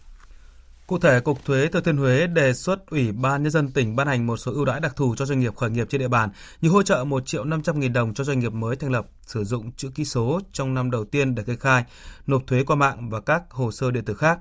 [0.87, 4.07] Cụ thể, Cục Thuế Thừa Thiên Huế đề xuất Ủy ban Nhân dân tỉnh ban
[4.07, 6.31] hành một số ưu đãi đặc thù cho doanh nghiệp khởi nghiệp trên địa bàn
[6.61, 9.45] như hỗ trợ 1 triệu 500 nghìn đồng cho doanh nghiệp mới thành lập sử
[9.45, 11.85] dụng chữ ký số trong năm đầu tiên để kê khai,
[12.27, 14.39] nộp thuế qua mạng và các hồ sơ điện tử khác,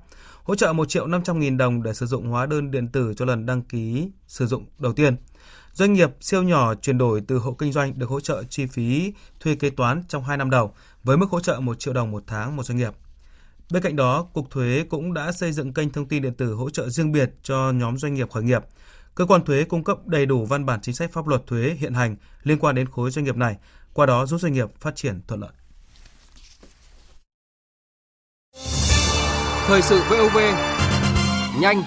[0.48, 3.26] hỗ trợ 1 triệu 500 nghìn đồng để sử dụng hóa đơn điện tử cho
[3.26, 5.16] lần đăng ký sử dụng đầu tiên.
[5.74, 9.14] Doanh nghiệp siêu nhỏ chuyển đổi từ hộ kinh doanh được hỗ trợ chi phí
[9.40, 12.24] thuê kế toán trong 2 năm đầu với mức hỗ trợ 1 triệu đồng một
[12.28, 12.94] tháng một doanh nghiệp.
[13.72, 16.70] Bên cạnh đó, Cục Thuế cũng đã xây dựng kênh thông tin điện tử hỗ
[16.70, 18.64] trợ riêng biệt cho nhóm doanh nghiệp khởi nghiệp.
[19.16, 21.94] Cơ quan thuế cung cấp đầy đủ văn bản chính sách pháp luật thuế hiện
[21.94, 23.56] hành liên quan đến khối doanh nghiệp này,
[23.94, 25.52] qua đó giúp doanh nghiệp phát triển thuận lợi.
[29.68, 30.38] Thời sự VOV
[31.62, 31.84] nhanh,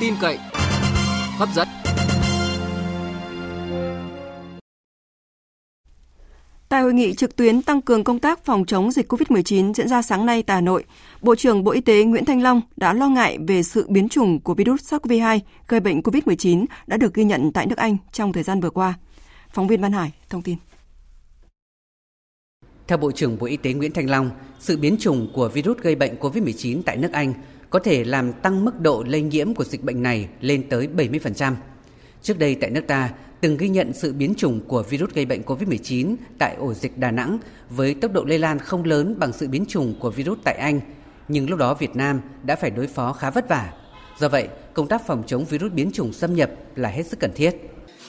[0.00, 0.38] tin cậy,
[1.38, 1.68] hấp dẫn.
[6.68, 10.02] Tại hội nghị trực tuyến tăng cường công tác phòng chống dịch COVID-19 diễn ra
[10.02, 10.84] sáng nay tại Hà Nội,
[11.20, 14.40] Bộ trưởng Bộ Y tế Nguyễn Thanh Long đã lo ngại về sự biến chủng
[14.40, 18.42] của virus SARS-CoV-2 gây bệnh COVID-19 đã được ghi nhận tại nước Anh trong thời
[18.42, 18.94] gian vừa qua.
[19.52, 20.56] Phóng viên Văn Hải thông tin.
[22.88, 25.94] Theo Bộ trưởng Bộ Y tế Nguyễn Thanh Long, sự biến chủng của virus gây
[25.94, 27.34] bệnh COVID-19 tại nước Anh
[27.70, 31.54] có thể làm tăng mức độ lây nhiễm của dịch bệnh này lên tới 70%.
[32.22, 35.42] Trước đây tại nước ta từng ghi nhận sự biến chủng của virus gây bệnh
[35.42, 37.38] COVID-19 tại ổ dịch Đà Nẵng
[37.70, 40.80] với tốc độ lây lan không lớn bằng sự biến chủng của virus tại Anh,
[41.28, 43.72] nhưng lúc đó Việt Nam đã phải đối phó khá vất vả.
[44.18, 47.30] Do vậy, công tác phòng chống virus biến chủng xâm nhập là hết sức cần
[47.34, 47.50] thiết.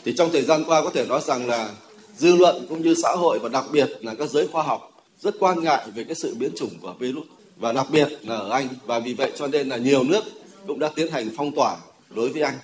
[0.05, 1.69] Thì trong thời gian qua có thể nói rằng là
[2.17, 5.35] dư luận cũng như xã hội và đặc biệt là các giới khoa học rất
[5.39, 7.25] quan ngại về cái sự biến chủng của virus
[7.57, 10.23] và đặc biệt là ở Anh và vì vậy cho nên là nhiều nước
[10.67, 11.77] cũng đã tiến hành phong tỏa
[12.15, 12.55] đối với Anh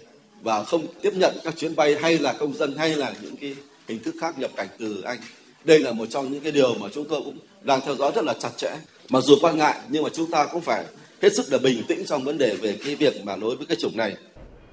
[0.42, 3.56] và không tiếp nhận các chuyến bay hay là công dân hay là những cái
[3.88, 5.20] hình thức khác nhập cảnh từ Anh.
[5.64, 8.26] Đây là một trong những cái điều mà chúng tôi cũng đang theo dõi rất
[8.26, 8.72] là chặt chẽ.
[9.10, 10.86] Mặc dù quan ngại nhưng mà chúng ta cũng phải
[11.22, 13.78] hết sức là bình tĩnh trong vấn đề về cái việc mà đối với cái
[13.80, 14.16] chủng này.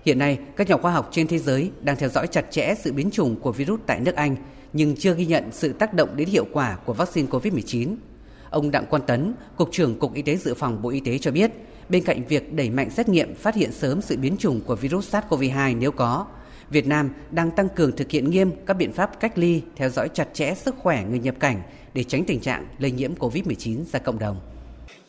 [0.04, 2.92] Hiện nay, các nhà khoa học trên thế giới đang theo dõi chặt chẽ sự
[2.92, 4.36] biến chủng của virus tại nước Anh
[4.72, 7.96] nhưng chưa ghi nhận sự tác động đến hiệu quả của vaccine COVID-19.
[8.50, 11.30] Ông Đặng Quang Tấn, Cục trưởng Cục Y tế Dự phòng Bộ Y tế cho
[11.30, 11.50] biết,
[11.88, 15.14] bên cạnh việc đẩy mạnh xét nghiệm phát hiện sớm sự biến chủng của virus
[15.14, 16.26] SARS-CoV-2 nếu có,
[16.70, 20.08] Việt Nam đang tăng cường thực hiện nghiêm các biện pháp cách ly, theo dõi
[20.14, 21.62] chặt chẽ sức khỏe người nhập cảnh
[21.94, 24.40] để tránh tình trạng lây nhiễm COVID-19 ra cộng đồng.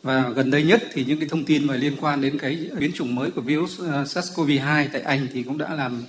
[0.02, 2.90] Và gần đây nhất thì những cái thông tin mà liên quan đến cái biến
[2.94, 6.02] chủng mới của virus ờ, SARS-CoV-2 tại Anh thì cũng đã làm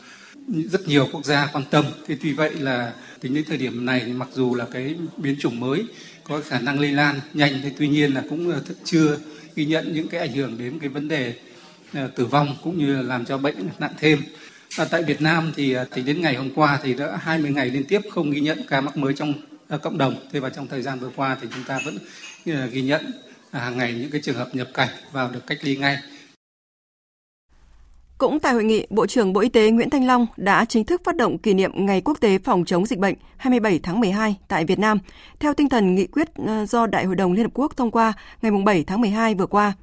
[0.49, 1.85] rất nhiều quốc gia quan tâm.
[2.07, 5.59] Thế tuy vậy là tính đến thời điểm này mặc dù là cái biến chủng
[5.59, 5.85] mới
[6.23, 9.17] có khả năng lây lan nhanh thì tuy nhiên là cũng ờ, chưa
[9.55, 11.33] ghi nhận những cái ảnh hưởng đến cái vấn đề
[11.93, 14.21] ờ, tử vong cũng như làm cho bệnh nặng thêm.
[14.77, 17.69] À, tại Việt Nam thì ờ, tính đến ngày hôm qua thì đã 20 ngày
[17.69, 19.33] liên tiếp không ghi nhận ca mắc mới trong
[19.81, 20.15] cộng đồng.
[20.31, 21.97] Thế và trong thời gian vừa qua thì chúng ta vẫn
[22.71, 23.11] ghi nhận
[23.51, 25.97] à, hàng ngày những cái trường hợp nhập cảnh vào được cách ly ngay.
[28.19, 31.01] Cũng tại hội nghị, Bộ trưởng Bộ Y tế Nguyễn Thanh Long đã chính thức
[31.03, 34.65] phát động kỷ niệm Ngày Quốc tế phòng chống dịch bệnh 27 tháng 12 tại
[34.65, 34.99] Việt Nam,
[35.39, 38.13] theo tinh thần nghị quyết ờ, do Đại hội đồng Liên Hợp Quốc thông qua
[38.41, 39.73] ngày 7 tháng 12 vừa qua.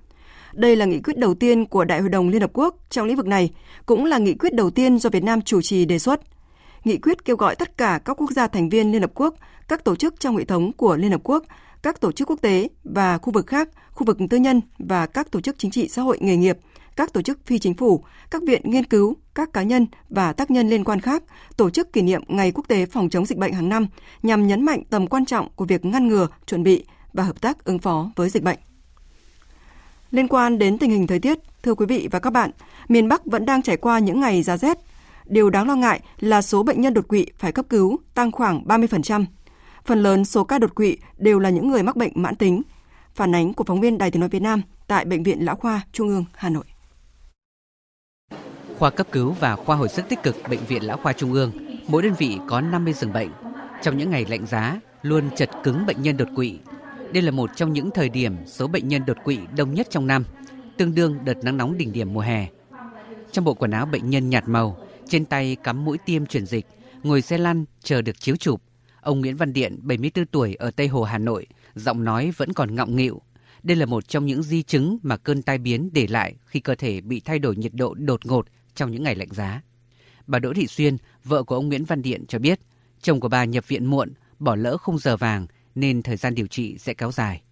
[0.52, 3.16] Đây là nghị quyết đầu tiên của Đại hội đồng Liên Hợp Quốc trong lĩnh
[3.16, 3.50] vực này,
[3.86, 6.20] cũng là nghị quyết đầu tiên do Việt Nam chủ trì đề xuất.
[6.84, 9.34] Nghị quyết kêu gọi tất cả các quốc gia thành viên Liên Hợp Quốc,
[9.68, 11.44] các tổ chức trong hệ thống của Liên Hợp Quốc,
[11.82, 15.30] các tổ chức quốc tế và khu vực khác, khu vực tư nhân và các
[15.30, 16.58] tổ chức chính trị xã hội nghề nghiệp–
[16.96, 20.50] các tổ chức phi chính phủ, các viện nghiên cứu, các cá nhân và tác
[20.50, 21.22] nhân liên quan khác
[21.56, 23.86] tổ chức kỷ niệm Ngày Quốc tế phòng chống dịch bệnh hàng năm
[24.22, 27.64] nhằm nhấn mạnh tầm quan trọng của việc ngăn ngừa, chuẩn bị và hợp tác
[27.64, 28.58] ứng phó với dịch bệnh.
[30.10, 32.50] Liên quan đến tình hình thời tiết, thưa quý vị và các bạn,
[32.88, 34.78] miền Bắc vẫn đang trải qua những ngày giá rét.
[35.24, 38.64] Điều đáng lo ngại là số bệnh nhân đột quỵ phải cấp cứu tăng khoảng
[38.64, 39.24] 30%.
[39.84, 42.62] Phần lớn số ca đột quỵ đều là những người mắc bệnh mãn tính.
[43.14, 45.80] Phản ánh của phóng viên Đài Tiếng nói Việt Nam tại Bệnh viện Lão khoa
[45.92, 46.64] Trung ương Hà Nội
[48.78, 51.52] khoa cấp cứu và khoa hồi sức tích cực Bệnh viện Lão khoa Trung ương,
[51.88, 53.28] mỗi đơn vị có 50 giường bệnh.
[53.82, 56.58] Trong những ngày lạnh giá, luôn chật cứng bệnh nhân đột quỵ.
[57.12, 60.06] Đây là một trong những thời điểm số bệnh nhân đột quỵ đông nhất trong
[60.06, 60.24] năm,
[60.76, 62.48] tương đương đợt nắng nóng đỉnh điểm mùa hè.
[63.32, 66.66] Trong bộ quần áo bệnh nhân nhạt màu, trên tay cắm mũi tiêm truyền dịch,
[67.02, 68.62] ngồi xe lăn chờ được chiếu chụp.
[69.00, 72.74] Ông Nguyễn Văn Điện, 74 tuổi ở Tây Hồ, Hà Nội, giọng nói vẫn còn
[72.74, 73.22] ngọng nghịu.
[73.62, 76.74] Đây là một trong những di chứng mà cơn tai biến để lại khi cơ
[76.74, 79.62] thể bị thay đổi nhiệt độ đột ngột trong những ngày lạnh giá.
[80.26, 82.60] Bà Đỗ Thị Xuyên, vợ của ông Nguyễn Văn Điện cho biết,
[83.00, 86.46] chồng của bà nhập viện muộn, bỏ lỡ khung giờ vàng nên thời gian điều
[86.46, 87.42] trị sẽ kéo dài.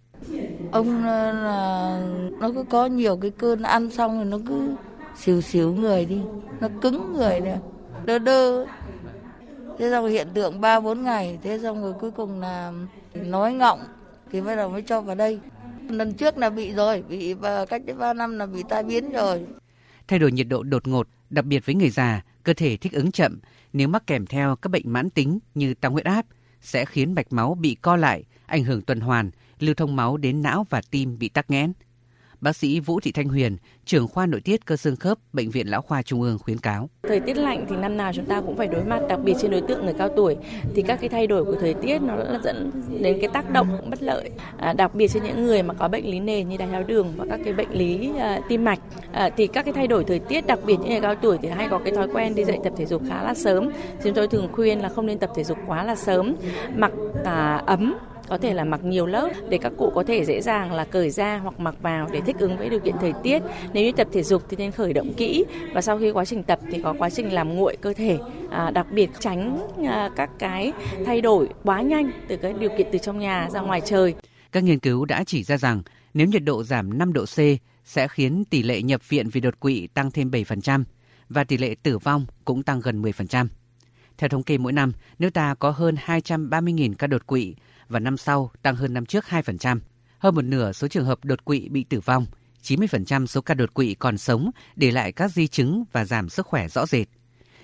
[0.71, 2.01] Ông ờ, là
[2.39, 4.75] nó cứ có nhiều cái cơn ăn xong rồi nó cứ
[5.15, 6.19] xìu xìu người đi,
[6.59, 7.57] nó cứng người nè,
[8.05, 8.65] đơ đơ.
[9.79, 12.73] Thế xong hiện tượng 3 4 ngày, thế xong rồi cuối cùng là
[13.13, 13.79] nói ngọng
[14.31, 15.39] thì bắt đầu mới cho vào đây.
[15.89, 17.35] Lần trước là bị rồi, bị
[17.69, 19.45] cách đến 3 năm là bị tai biến rồi.
[20.07, 23.11] Thay đổi nhiệt độ đột ngột, đặc biệt với người già, cơ thể thích ứng
[23.11, 23.39] chậm
[23.73, 26.25] nếu mắc kèm theo các bệnh mãn tính như tăng huyết áp
[26.61, 30.41] sẽ khiến mạch máu bị co lại, ảnh hưởng tuần hoàn, lưu thông máu đến
[30.41, 31.73] não và tim bị tắc nghẽn.
[32.45, 35.67] Bác sĩ Vũ Thị Thanh Huyền, trưởng khoa nội tiết cơ xương khớp Bệnh viện
[35.67, 36.89] Lão khoa Trung ương khuyến cáo.
[37.03, 39.51] Thời tiết lạnh thì năm nào chúng ta cũng phải đối mặt, đặc biệt trên
[39.51, 40.37] đối tượng người cao tuổi
[40.75, 44.01] thì các cái thay đổi của thời tiết nó dẫn đến cái tác động bất
[44.01, 46.83] lợi, à, đặc biệt trên những người mà có bệnh lý nền như đái tháo
[46.83, 48.79] đường và các cái bệnh lý à, tim mạch
[49.11, 51.47] à, thì các cái thay đổi thời tiết đặc biệt những người cao tuổi thì
[51.47, 53.69] hay có cái thói quen đi dậy tập thể dục khá là sớm.
[54.03, 56.35] Chúng tôi thường khuyên là không nên tập thể dục quá là sớm,
[56.75, 56.91] mặc
[57.23, 57.95] à, ấm
[58.27, 61.09] có thể là mặc nhiều lớp để các cụ có thể dễ dàng là cởi
[61.09, 63.39] ra hoặc mặc vào để thích ứng với điều kiện thời tiết.
[63.73, 66.43] Nếu như tập thể dục thì nên khởi động kỹ và sau khi quá trình
[66.43, 68.17] tập thì có quá trình làm nguội cơ thể,
[68.49, 70.73] à, đặc biệt tránh à, các cái
[71.05, 74.13] thay đổi quá nhanh từ cái điều kiện từ trong nhà ra ngoài trời.
[74.51, 75.81] Các nghiên cứu đã chỉ ra rằng
[76.13, 77.37] nếu nhiệt độ giảm 5 độ C
[77.85, 80.83] sẽ khiến tỷ lệ nhập viện vì đột quỵ tăng thêm 7%
[81.29, 83.47] và tỷ lệ tử vong cũng tăng gần 10%.
[84.17, 87.55] Theo thống kê mỗi năm, nước ta có hơn 230.000 ca đột quỵ
[87.89, 89.79] và năm sau tăng hơn năm trước 2%.
[90.19, 92.25] Hơn một nửa số trường hợp đột quỵ bị tử vong,
[92.63, 96.45] 90% số ca đột quỵ còn sống để lại các di chứng và giảm sức
[96.45, 97.07] khỏe rõ rệt.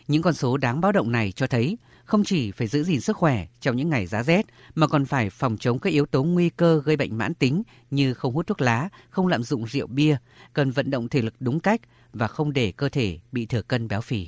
[0.07, 3.17] Những con số đáng báo động này cho thấy không chỉ phải giữ gìn sức
[3.17, 6.49] khỏe trong những ngày giá rét mà còn phải phòng chống các yếu tố nguy
[6.49, 10.17] cơ gây bệnh mãn tính như không hút thuốc lá, không lạm dụng rượu bia,
[10.53, 11.81] cần vận động thể lực đúng cách
[12.13, 14.27] và không để cơ thể bị thừa cân béo phì.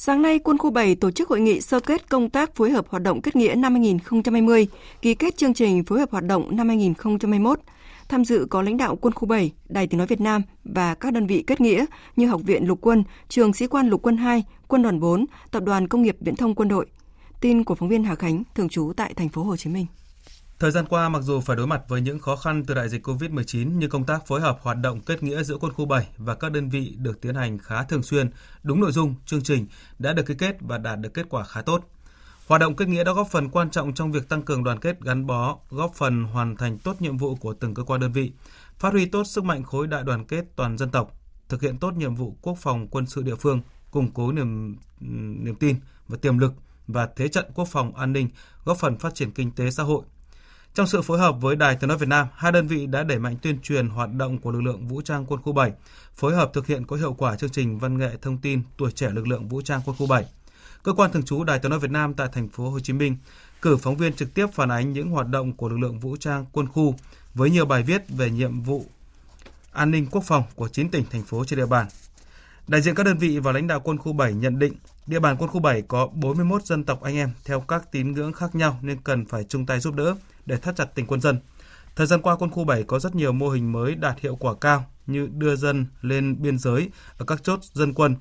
[0.00, 2.88] Sáng nay, Quân khu 7 tổ chức hội nghị sơ kết công tác phối hợp
[2.88, 4.66] hoạt động kết nghĩa năm 2020,
[5.02, 7.60] ký kết chương trình phối hợp hoạt động năm 2021.
[8.08, 11.12] Tham dự có lãnh đạo Quân khu 7, Đài Tiếng Nói Việt Nam và các
[11.12, 11.84] đơn vị kết nghĩa
[12.16, 15.62] như Học viện Lục quân, Trường Sĩ quan Lục quân 2, Quân đoàn 4, Tập
[15.62, 16.86] đoàn Công nghiệp Viễn thông Quân đội.
[17.40, 19.86] Tin của phóng viên Hà Khánh, thường trú tại thành phố Hồ Chí Minh.
[20.58, 23.06] Thời gian qua, mặc dù phải đối mặt với những khó khăn từ đại dịch
[23.06, 26.34] COVID-19 nhưng công tác phối hợp hoạt động kết nghĩa giữa quân khu 7 và
[26.34, 28.30] các đơn vị được tiến hành khá thường xuyên,
[28.62, 29.66] đúng nội dung, chương trình
[29.98, 31.90] đã được ký kết và đạt được kết quả khá tốt.
[32.46, 35.00] Hoạt động kết nghĩa đã góp phần quan trọng trong việc tăng cường đoàn kết
[35.00, 38.32] gắn bó, góp phần hoàn thành tốt nhiệm vụ của từng cơ quan đơn vị,
[38.78, 41.94] phát huy tốt sức mạnh khối đại đoàn kết toàn dân tộc, thực hiện tốt
[41.94, 44.76] nhiệm vụ quốc phòng quân sự địa phương, củng cố niềm
[45.44, 45.76] niềm tin
[46.08, 46.52] và tiềm lực
[46.86, 48.28] và thế trận quốc phòng an ninh,
[48.64, 50.02] góp phần phát triển kinh tế xã hội.
[50.74, 53.18] Trong sự phối hợp với Đài Tiếng nói Việt Nam, hai đơn vị đã đẩy
[53.18, 55.72] mạnh tuyên truyền hoạt động của lực lượng vũ trang quân khu 7,
[56.14, 59.10] phối hợp thực hiện có hiệu quả chương trình văn nghệ thông tin tuổi trẻ
[59.10, 60.24] lực lượng vũ trang quân khu 7
[60.82, 63.16] Cơ quan thường trú Đài Tiếng nói Việt Nam tại thành phố Hồ Chí Minh
[63.62, 66.46] cử phóng viên trực tiếp phản ánh những hoạt động của lực lượng vũ trang
[66.52, 66.94] quân khu
[67.34, 68.84] với nhiều bài viết về nhiệm vụ
[69.72, 71.86] an ninh quốc phòng của 9 tỉnh thành phố trên địa bàn.
[72.68, 74.72] Đại diện các đơn vị và lãnh đạo quân khu 7 nhận định
[75.06, 78.32] địa bàn quân khu 7 có 41 dân tộc anh em theo các tín ngưỡng
[78.32, 80.14] khác nhau nên cần phải chung tay giúp đỡ
[80.46, 81.38] để thắt chặt tình quân dân.
[81.96, 84.54] Thời gian qua quân khu 7 có rất nhiều mô hình mới đạt hiệu quả
[84.60, 88.16] cao như đưa dân lên biên giới ở các chốt dân quân,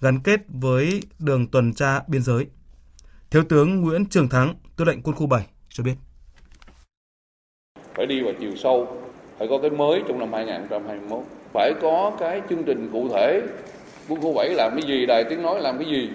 [0.00, 2.46] gắn kết với đường tuần tra biên giới.
[3.30, 5.94] Thiếu tướng Nguyễn Trường Thắng, tư lệnh quân khu 7 cho biết.
[7.94, 9.02] Phải đi vào chiều sâu,
[9.38, 13.42] phải có cái mới trong năm 2021, phải có cái chương trình cụ thể
[14.08, 16.08] quân khu 7 làm cái gì, đài tiếng nói làm cái gì.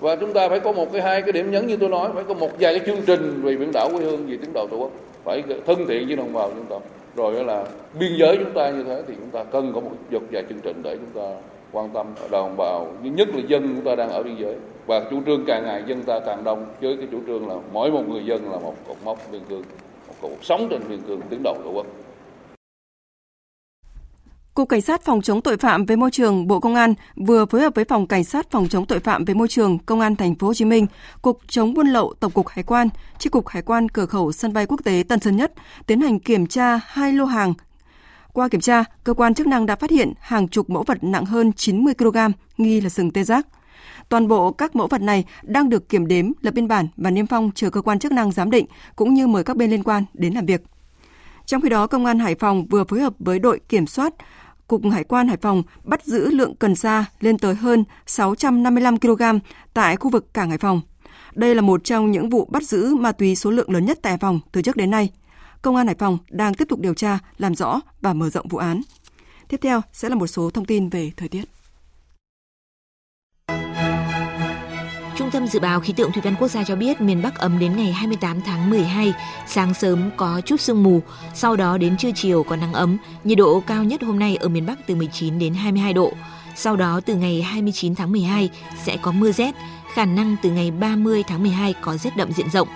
[0.00, 2.24] Và chúng ta phải có một cái hai cái điểm nhấn như tôi nói, phải
[2.24, 4.76] có một vài cái chương trình về biển đảo quê hương vì tiếng đầu tổ
[4.76, 4.90] quốc,
[5.24, 6.86] phải thân thiện với đồng bào chúng ta.
[7.16, 7.64] Rồi là
[8.00, 10.60] biên giới chúng ta như thế thì chúng ta cần có một dọc vài chương
[10.62, 11.36] trình để chúng ta
[11.72, 12.86] quan tâm đồng bào.
[13.02, 14.54] Nhất là dân chúng ta đang ở biên giới.
[14.86, 16.66] Và chủ trương càng ngày dân ta càng đông.
[16.80, 19.62] Với cái chủ trương là mỗi một người dân là một cột mốc biên cương
[20.08, 21.86] một cột sống trên biên cương tiếng đầu tổ quốc.
[24.54, 27.60] Cục Cảnh sát phòng chống tội phạm về môi trường Bộ Công an vừa phối
[27.60, 30.34] hợp với Phòng Cảnh sát phòng chống tội phạm về môi trường Công an thành
[30.34, 30.86] phố Hồ Chí Minh,
[31.22, 32.88] Cục chống buôn lậu Tổng cục Hải quan,
[33.18, 35.52] Chi cục Hải quan cửa khẩu sân bay quốc tế Tân Sơn Nhất
[35.86, 37.54] tiến hành kiểm tra hai lô hàng
[38.32, 41.24] qua kiểm tra, cơ quan chức năng đã phát hiện hàng chục mẫu vật nặng
[41.24, 42.16] hơn 90 kg
[42.58, 43.46] nghi là sừng tê giác.
[44.08, 47.26] Toàn bộ các mẫu vật này đang được kiểm đếm, lập biên bản và niêm
[47.26, 50.04] phong chờ cơ quan chức năng giám định cũng như mời các bên liên quan
[50.14, 50.62] đến làm việc.
[51.46, 54.14] Trong khi đó, Công an Hải Phòng vừa phối hợp với đội kiểm soát
[54.68, 59.22] Cục Hải quan Hải Phòng bắt giữ lượng cần sa lên tới hơn 655 kg
[59.74, 60.80] tại khu vực cảng Hải Phòng.
[61.34, 64.10] Đây là một trong những vụ bắt giữ ma túy số lượng lớn nhất tại
[64.10, 65.10] Hải Phòng từ trước đến nay.
[65.62, 68.58] Công an Hải Phòng đang tiếp tục điều tra, làm rõ và mở rộng vụ
[68.58, 68.80] án.
[69.48, 71.53] Tiếp theo sẽ là một số thông tin về thời tiết.
[75.16, 77.58] Trung tâm Dự báo Khí tượng Thủy văn Quốc gia cho biết miền Bắc ấm
[77.58, 79.14] đến ngày 28 tháng 12,
[79.46, 81.00] sáng sớm có chút sương mù,
[81.34, 84.48] sau đó đến trưa chiều có nắng ấm, nhiệt độ cao nhất hôm nay ở
[84.48, 86.12] miền Bắc từ 19 đến 22 độ.
[86.56, 88.50] Sau đó từ ngày 29 tháng 12
[88.84, 89.54] sẽ có mưa rét,
[89.94, 92.68] khả năng từ ngày 30 tháng 12 có rét đậm diện rộng.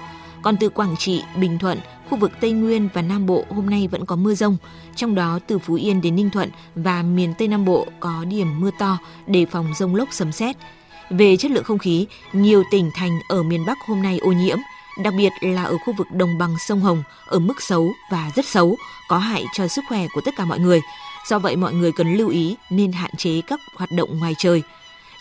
[0.43, 1.79] Còn từ Quảng Trị, Bình Thuận,
[2.11, 4.57] khu vực Tây Nguyên và Nam Bộ hôm nay vẫn có mưa rông,
[4.97, 8.61] trong đó từ Phú Yên đến Ninh Thuận và miền Tây Nam Bộ có điểm
[8.61, 10.57] mưa to, đề phòng rông lốc sấm sét.
[11.11, 14.59] Về chất lượng không khí, nhiều tỉnh thành ở miền Bắc hôm nay ô nhiễm,
[15.03, 18.47] đặc biệt là ở khu vực đồng bằng sông Hồng ở mức xấu và rất
[18.47, 18.77] xấu,
[19.09, 20.81] có hại cho sức khỏe của tất cả mọi người.
[21.29, 24.63] Do vậy mọi người cần lưu ý nên hạn chế các hoạt động ngoài trời.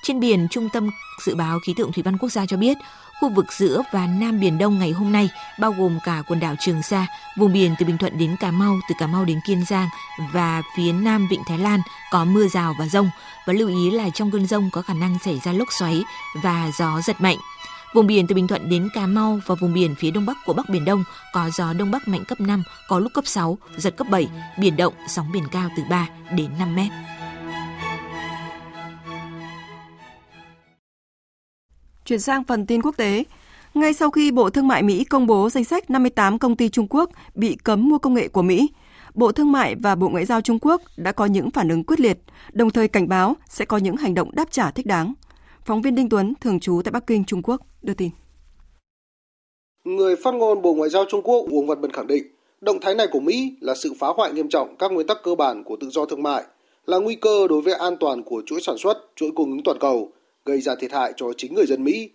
[0.03, 0.89] Trên biển, Trung tâm
[1.25, 2.77] Dự báo Khí tượng Thủy văn Quốc gia cho biết,
[3.19, 6.55] khu vực giữa và Nam Biển Đông ngày hôm nay, bao gồm cả quần đảo
[6.59, 9.65] Trường Sa, vùng biển từ Bình Thuận đến Cà Mau, từ Cà Mau đến Kiên
[9.65, 9.87] Giang
[10.33, 11.79] và phía Nam Vịnh Thái Lan
[12.11, 13.09] có mưa rào và rông.
[13.47, 16.03] Và lưu ý là trong cơn rông có khả năng xảy ra lốc xoáy
[16.43, 17.37] và gió giật mạnh.
[17.93, 20.53] Vùng biển từ Bình Thuận đến Cà Mau và vùng biển phía đông bắc của
[20.53, 23.97] Bắc Biển Đông có gió đông bắc mạnh cấp 5, có lúc cấp 6, giật
[23.97, 24.27] cấp 7,
[24.59, 26.91] biển động, sóng biển cao từ 3 đến 5 mét.
[32.05, 33.23] Chuyển sang phần tin quốc tế,
[33.73, 36.87] ngay sau khi Bộ Thương mại Mỹ công bố danh sách 58 công ty Trung
[36.89, 38.69] Quốc bị cấm mua công nghệ của Mỹ,
[39.17, 41.99] Bộ Thương mại và Bộ Ngoại giao Trung Quốc đã có những phản ứng quyết
[41.99, 42.17] liệt,
[42.53, 45.13] đồng thời cảnh báo sẽ có những hành động đáp trả thích đáng.
[45.65, 48.09] Phóng viên Đinh Tuấn, thường trú tại Bắc Kinh, Trung Quốc, đưa tin.
[49.83, 52.23] Người phát ngôn Bộ Ngoại giao Trung Quốc Uông Văn Bân khẳng định,
[52.61, 55.35] động thái này của Mỹ là sự phá hoại nghiêm trọng các nguyên tắc cơ
[55.35, 56.43] bản của tự do thương mại,
[56.85, 59.77] là nguy cơ đối với an toàn của chuỗi sản xuất, chuỗi cung ứng toàn
[59.79, 60.11] cầu,
[60.45, 62.09] gây ra thiệt hại cho chính người dân Mỹ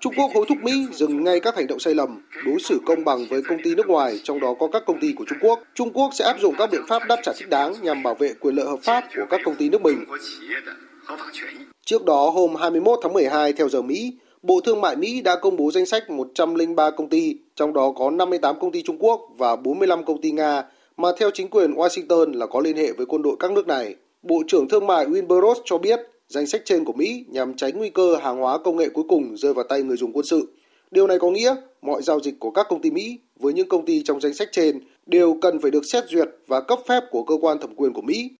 [0.00, 3.04] Trung Quốc hối thúc Mỹ dừng ngay các hành động sai lầm, đối xử công
[3.04, 5.60] bằng với công ty nước ngoài, trong đó có các công ty của Trung Quốc.
[5.74, 8.34] Trung Quốc sẽ áp dụng các biện pháp đáp trả thích đáng nhằm bảo vệ
[8.40, 10.04] quyền lợi hợp pháp của các công ty nước mình.
[11.86, 15.56] Trước đó, hôm 21 tháng 12 theo giờ Mỹ, Bộ Thương mại Mỹ đã công
[15.56, 19.56] bố danh sách 103 công ty, trong đó có 58 công ty Trung Quốc và
[19.56, 20.62] 45 công ty Nga,
[20.96, 23.94] mà theo chính quyền Washington là có liên hệ với quân đội các nước này.
[24.22, 27.78] Bộ trưởng Thương mại Wilbur Ross cho biết Danh sách trên của Mỹ nhằm tránh
[27.78, 30.52] nguy cơ hàng hóa công nghệ cuối cùng rơi vào tay người dùng quân sự.
[30.90, 33.86] Điều này có nghĩa mọi giao dịch của các công ty Mỹ với những công
[33.86, 37.22] ty trong danh sách trên đều cần phải được xét duyệt và cấp phép của
[37.22, 38.30] cơ quan thẩm quyền của Mỹ.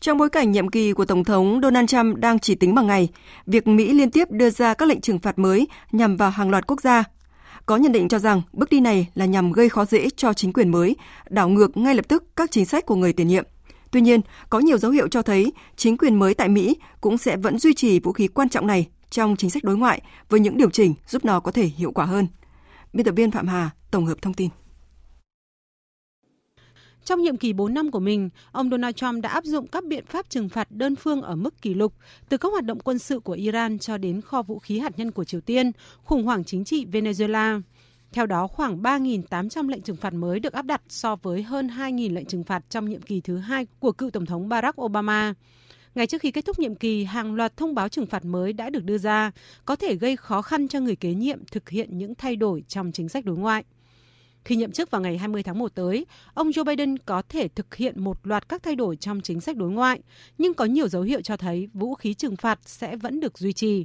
[0.00, 3.08] Trong bối cảnh nhiệm kỳ của Tổng thống Donald Trump đang chỉ tính bằng ngày,
[3.46, 6.66] việc Mỹ liên tiếp đưa ra các lệnh trừng phạt mới nhằm vào hàng loạt
[6.66, 7.04] quốc gia.
[7.66, 10.52] Có nhận định cho rằng bước đi này là nhằm gây khó dễ cho chính
[10.52, 10.96] quyền mới,
[11.30, 13.44] đảo ngược ngay lập tức các chính sách của người tiền nhiệm.
[13.90, 14.20] Tuy nhiên,
[14.50, 17.74] có nhiều dấu hiệu cho thấy chính quyền mới tại Mỹ cũng sẽ vẫn duy
[17.74, 20.94] trì vũ khí quan trọng này trong chính sách đối ngoại với những điều chỉnh
[21.06, 22.26] giúp nó có thể hiệu quả hơn.
[22.92, 24.48] Biên tập viên Phạm Hà tổng hợp thông tin.
[27.04, 30.06] Trong nhiệm kỳ 4 năm của mình, ông Donald Trump đã áp dụng các biện
[30.06, 31.94] pháp trừng phạt đơn phương ở mức kỷ lục,
[32.28, 35.10] từ các hoạt động quân sự của Iran cho đến kho vũ khí hạt nhân
[35.10, 35.72] của Triều Tiên,
[36.04, 37.60] khủng hoảng chính trị Venezuela.
[38.12, 42.14] Theo đó, khoảng 3.800 lệnh trừng phạt mới được áp đặt so với hơn 2.000
[42.14, 45.34] lệnh trừng phạt trong nhiệm kỳ thứ hai của cựu Tổng thống Barack Obama.
[45.94, 48.70] Ngay trước khi kết thúc nhiệm kỳ, hàng loạt thông báo trừng phạt mới đã
[48.70, 49.30] được đưa ra,
[49.64, 52.92] có thể gây khó khăn cho người kế nhiệm thực hiện những thay đổi trong
[52.92, 53.64] chính sách đối ngoại.
[54.44, 57.74] Khi nhậm chức vào ngày 20 tháng 1 tới, ông Joe Biden có thể thực
[57.74, 60.00] hiện một loạt các thay đổi trong chính sách đối ngoại,
[60.38, 63.52] nhưng có nhiều dấu hiệu cho thấy vũ khí trừng phạt sẽ vẫn được duy
[63.52, 63.84] trì.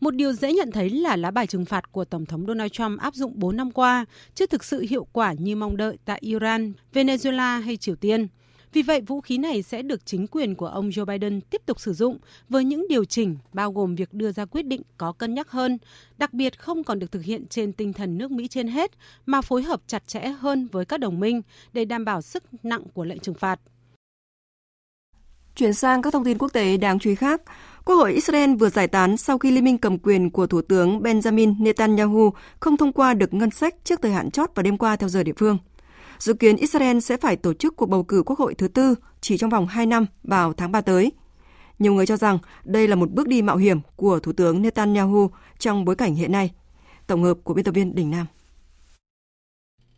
[0.00, 3.00] Một điều dễ nhận thấy là lá bài trừng phạt của Tổng thống Donald Trump
[3.00, 6.72] áp dụng 4 năm qua chưa thực sự hiệu quả như mong đợi tại Iran,
[6.92, 8.28] Venezuela hay Triều Tiên.
[8.72, 11.80] Vì vậy, vũ khí này sẽ được chính quyền của ông Joe Biden tiếp tục
[11.80, 15.34] sử dụng với những điều chỉnh bao gồm việc đưa ra quyết định có cân
[15.34, 15.78] nhắc hơn,
[16.18, 18.90] đặc biệt không còn được thực hiện trên tinh thần nước Mỹ trên hết,
[19.26, 22.82] mà phối hợp chặt chẽ hơn với các đồng minh để đảm bảo sức nặng
[22.94, 23.60] của lệnh trừng phạt.
[25.54, 27.42] Chuyển sang các thông tin quốc tế đáng chú ý khác,
[27.90, 31.00] Quốc hội Israel vừa giải tán sau khi liên minh cầm quyền của Thủ tướng
[31.00, 34.96] Benjamin Netanyahu không thông qua được ngân sách trước thời hạn chót vào đêm qua
[34.96, 35.58] theo giờ địa phương.
[36.18, 39.38] Dự kiến Israel sẽ phải tổ chức cuộc bầu cử quốc hội thứ tư chỉ
[39.38, 41.12] trong vòng 2 năm vào tháng 3 tới.
[41.78, 45.30] Nhiều người cho rằng đây là một bước đi mạo hiểm của Thủ tướng Netanyahu
[45.58, 46.50] trong bối cảnh hiện nay.
[47.06, 48.26] Tổng hợp của biên tập viên Đình Nam.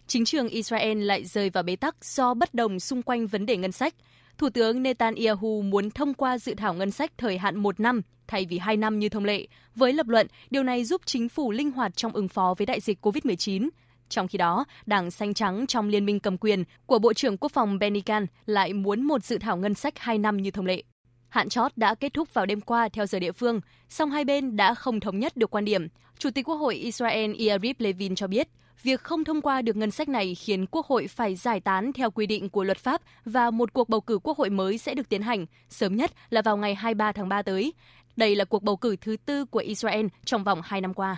[0.07, 3.57] Chính trường Israel lại rơi vào bế tắc do bất đồng xung quanh vấn đề
[3.57, 3.95] ngân sách–
[4.43, 8.47] Thủ tướng Netanyahu muốn thông qua dự thảo ngân sách thời hạn một năm thay
[8.47, 11.71] vì hai năm như thông lệ, với lập luận điều này giúp chính phủ linh
[11.71, 13.69] hoạt trong ứng phó với đại dịch COVID-19.
[14.09, 17.53] Trong khi đó, Đảng Xanh Trắng trong liên minh cầm quyền của Bộ trưởng Quốc
[17.53, 20.83] phòng Benny Gantz lại muốn một dự thảo ngân sách hai năm như thông lệ.
[21.29, 24.57] Hạn chót đã kết thúc vào đêm qua theo giờ địa phương, song hai bên
[24.57, 25.89] đã không thống nhất được quan điểm.
[26.19, 28.49] Chủ tịch Quốc hội Israel Yair Levin cho biết,
[28.83, 32.11] Việc không thông qua được ngân sách này khiến Quốc hội phải giải tán theo
[32.11, 35.09] quy định của luật pháp và một cuộc bầu cử Quốc hội mới sẽ được
[35.09, 37.73] tiến hành, sớm nhất là vào ngày 23 tháng 3 tới.
[38.17, 41.17] Đây là cuộc bầu cử thứ tư của Israel trong vòng 2 năm qua.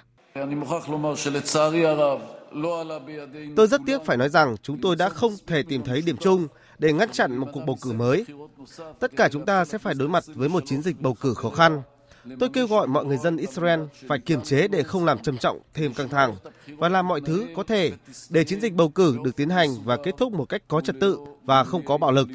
[3.57, 6.47] Tôi rất tiếc phải nói rằng chúng tôi đã không thể tìm thấy điểm chung
[6.79, 8.25] để ngăn chặn một cuộc bầu cử mới.
[9.01, 11.51] Tất cả chúng ta sẽ phải đối mặt với một chiến dịch bầu cử khó
[11.51, 11.83] khăn.
[12.39, 15.61] Tôi kêu gọi mọi người dân Israel phải kiềm chế để không làm trầm trọng
[15.75, 16.35] thêm căng thẳng
[16.67, 17.93] và làm mọi thứ có thể
[18.31, 20.97] để chiến dịch bầu cử được tiến hành và kết thúc một cách có trật
[21.01, 22.29] tự và không có bạo lực.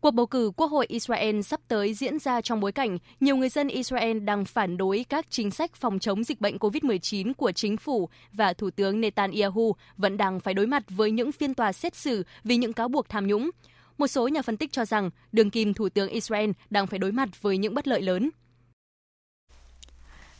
[0.00, 3.48] Cuộc bầu cử Quốc hội Israel sắp tới diễn ra trong bối cảnh nhiều người
[3.48, 7.76] dân Israel đang phản đối các chính sách phòng chống dịch bệnh COVID-19 của chính
[7.76, 11.94] phủ và Thủ tướng Netanyahu vẫn đang phải đối mặt với những phiên tòa xét
[11.94, 13.50] xử vì những cáo buộc tham nhũng.
[13.98, 17.12] Một số nhà phân tích cho rằng đường kim Thủ tướng Israel đang phải đối
[17.12, 18.30] mặt với những bất lợi lớn.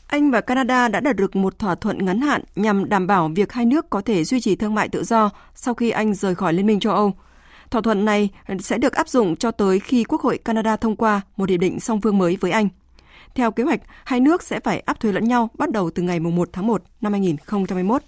[0.07, 3.51] Anh và Canada đã đạt được một thỏa thuận ngắn hạn nhằm đảm bảo việc
[3.51, 6.53] hai nước có thể duy trì thương mại tự do sau khi Anh rời khỏi
[6.53, 7.13] Liên minh châu Âu.
[7.69, 8.29] Thỏa thuận này
[8.59, 11.79] sẽ được áp dụng cho tới khi Quốc hội Canada thông qua một hiệp định
[11.79, 12.69] song phương mới với Anh.
[13.35, 16.19] Theo kế hoạch, hai nước sẽ phải áp thuế lẫn nhau bắt đầu từ ngày
[16.19, 18.01] 1 tháng 1 năm 2021.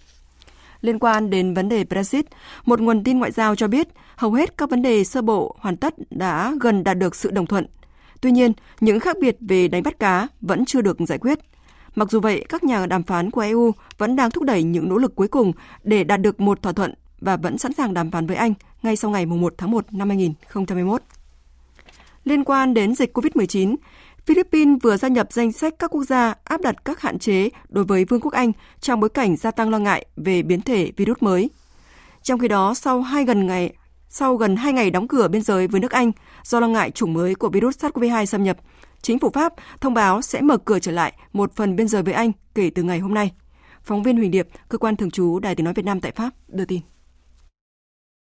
[0.81, 2.25] Liên quan đến vấn đề Brexit,
[2.65, 5.77] một nguồn tin ngoại giao cho biết hầu hết các vấn đề sơ bộ hoàn
[5.77, 7.65] tất đã gần đạt được sự đồng thuận.
[8.21, 11.39] Tuy nhiên, những khác biệt về đánh bắt cá vẫn chưa được giải quyết.
[11.95, 14.97] Mặc dù vậy, các nhà đàm phán của EU vẫn đang thúc đẩy những nỗ
[14.97, 15.51] lực cuối cùng
[15.83, 18.53] để đạt được một thỏa thuận và vẫn sẵn sàng đàm phán với Anh
[18.83, 21.01] ngay sau ngày 1 tháng 1 năm 2021.
[22.23, 23.75] Liên quan đến dịch COVID-19,
[24.29, 27.83] Philippines vừa gia nhập danh sách các quốc gia áp đặt các hạn chế đối
[27.83, 31.17] với Vương quốc Anh trong bối cảnh gia tăng lo ngại về biến thể virus
[31.19, 31.49] mới.
[32.23, 33.73] Trong khi đó, sau hai gần ngày
[34.09, 36.11] sau gần 2 ngày đóng cửa biên giới với nước Anh
[36.43, 38.57] do lo ngại chủng mới của virus SARS-CoV-2 xâm nhập,
[39.01, 42.13] chính phủ Pháp thông báo sẽ mở cửa trở lại một phần biên giới với
[42.13, 43.31] Anh kể từ ngày hôm nay.
[43.83, 46.29] Phóng viên Huỳnh Điệp, cơ quan thường trú Đài Tiếng nói Việt Nam tại Pháp
[46.47, 46.81] đưa tin.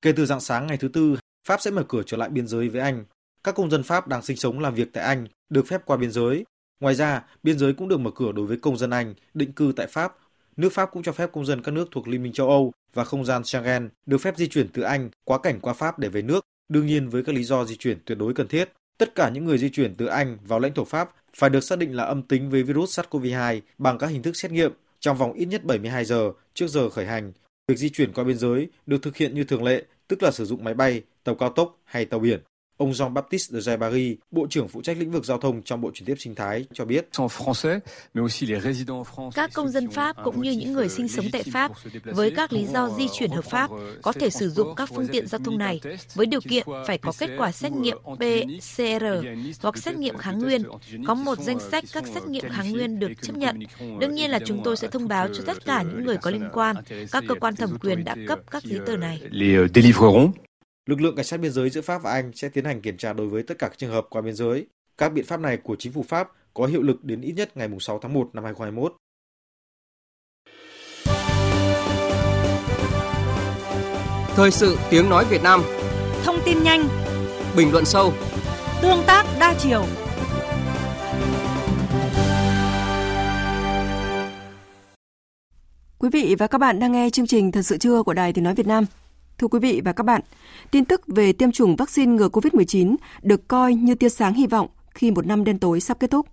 [0.02, 2.70] Kể từ dạng sáng ngày thứ tư, Pháp sẽ mở cửa trở lại biên giới
[2.70, 3.04] với Anh.
[3.44, 6.12] Các công dân Pháp đang sinh sống làm việc tại Anh được phép qua biên
[6.12, 6.46] giới.
[6.80, 9.74] Ngoài ra, biên giới cũng được mở cửa đối với công dân Anh định cư
[9.76, 10.18] tại Pháp.
[10.58, 13.04] Nước Pháp cũng cho phép công dân các nước thuộc Liên minh châu Âu và
[13.04, 16.22] không gian Schengen được phép di chuyển từ Anh quá cảnh qua Pháp để về
[16.22, 18.70] nước, đương nhiên với các lý do di chuyển tuyệt đối cần thiết.
[18.98, 21.80] Tất cả những người di chuyển từ Anh vào lãnh thổ Pháp phải được xác
[21.80, 25.34] định là âm tính với virus SARS-CoV-2 bằng các hình thức xét nghiệm trong vòng
[25.34, 27.32] ít nhất 72 giờ trước giờ khởi hành.
[27.68, 30.46] Việc di chuyển qua biên giới được thực hiện như thường lệ, tức là sử
[30.46, 32.40] dụng máy bay, tàu cao tốc hay tàu biển.
[32.82, 36.06] Ông Jean-Baptiste de Jaibari, Bộ trưởng phụ trách lĩnh vực giao thông trong Bộ chuyển
[36.06, 37.10] tiếp sinh thái cho biết.
[39.36, 41.72] Các công dân Pháp cũng như những người sinh sống tại Pháp
[42.04, 43.70] với các lý do di chuyển hợp pháp
[44.02, 45.82] có thể sử dụng các phương tiện giao thông này
[46.14, 49.06] với điều kiện phải có kết quả xét nghiệm PCR
[49.62, 50.64] hoặc xét nghiệm kháng nguyên,
[51.08, 53.60] có một danh sách các xét nghiệm kháng nguyên được chấp nhận.
[54.00, 56.50] Đương nhiên là chúng tôi sẽ thông báo cho tất cả những người có liên
[56.54, 56.76] quan.
[57.12, 59.22] Các cơ quan thẩm quyền đã cấp các giấy tờ này.
[60.92, 63.14] Lực lượng cảnh sát biên giới giữa Pháp và Anh sẽ tiến hành kiểm tra
[63.14, 64.66] đối với tất cả các trường hợp qua biên giới.
[64.98, 67.70] Các biện pháp này của chính phủ Pháp có hiệu lực đến ít nhất ngày
[67.80, 68.96] 6 tháng 1 năm 2021.
[74.36, 75.62] Thời sự tiếng nói Việt Nam
[76.24, 76.88] Thông tin nhanh
[77.58, 78.14] Bình luận sâu
[78.82, 79.86] Tương tác đa chiều
[86.00, 88.44] Quý vị và các bạn đang nghe chương trình Thật sự trưa của Đài Tiếng
[88.44, 88.86] Nói Việt Nam.
[89.42, 90.22] Thưa quý vị và các bạn,
[90.72, 94.68] tin tức về tiêm chủng vaccine ngừa COVID-19 được coi như tia sáng hy vọng
[94.94, 96.28] khi một năm đen tối sắp kết thúc.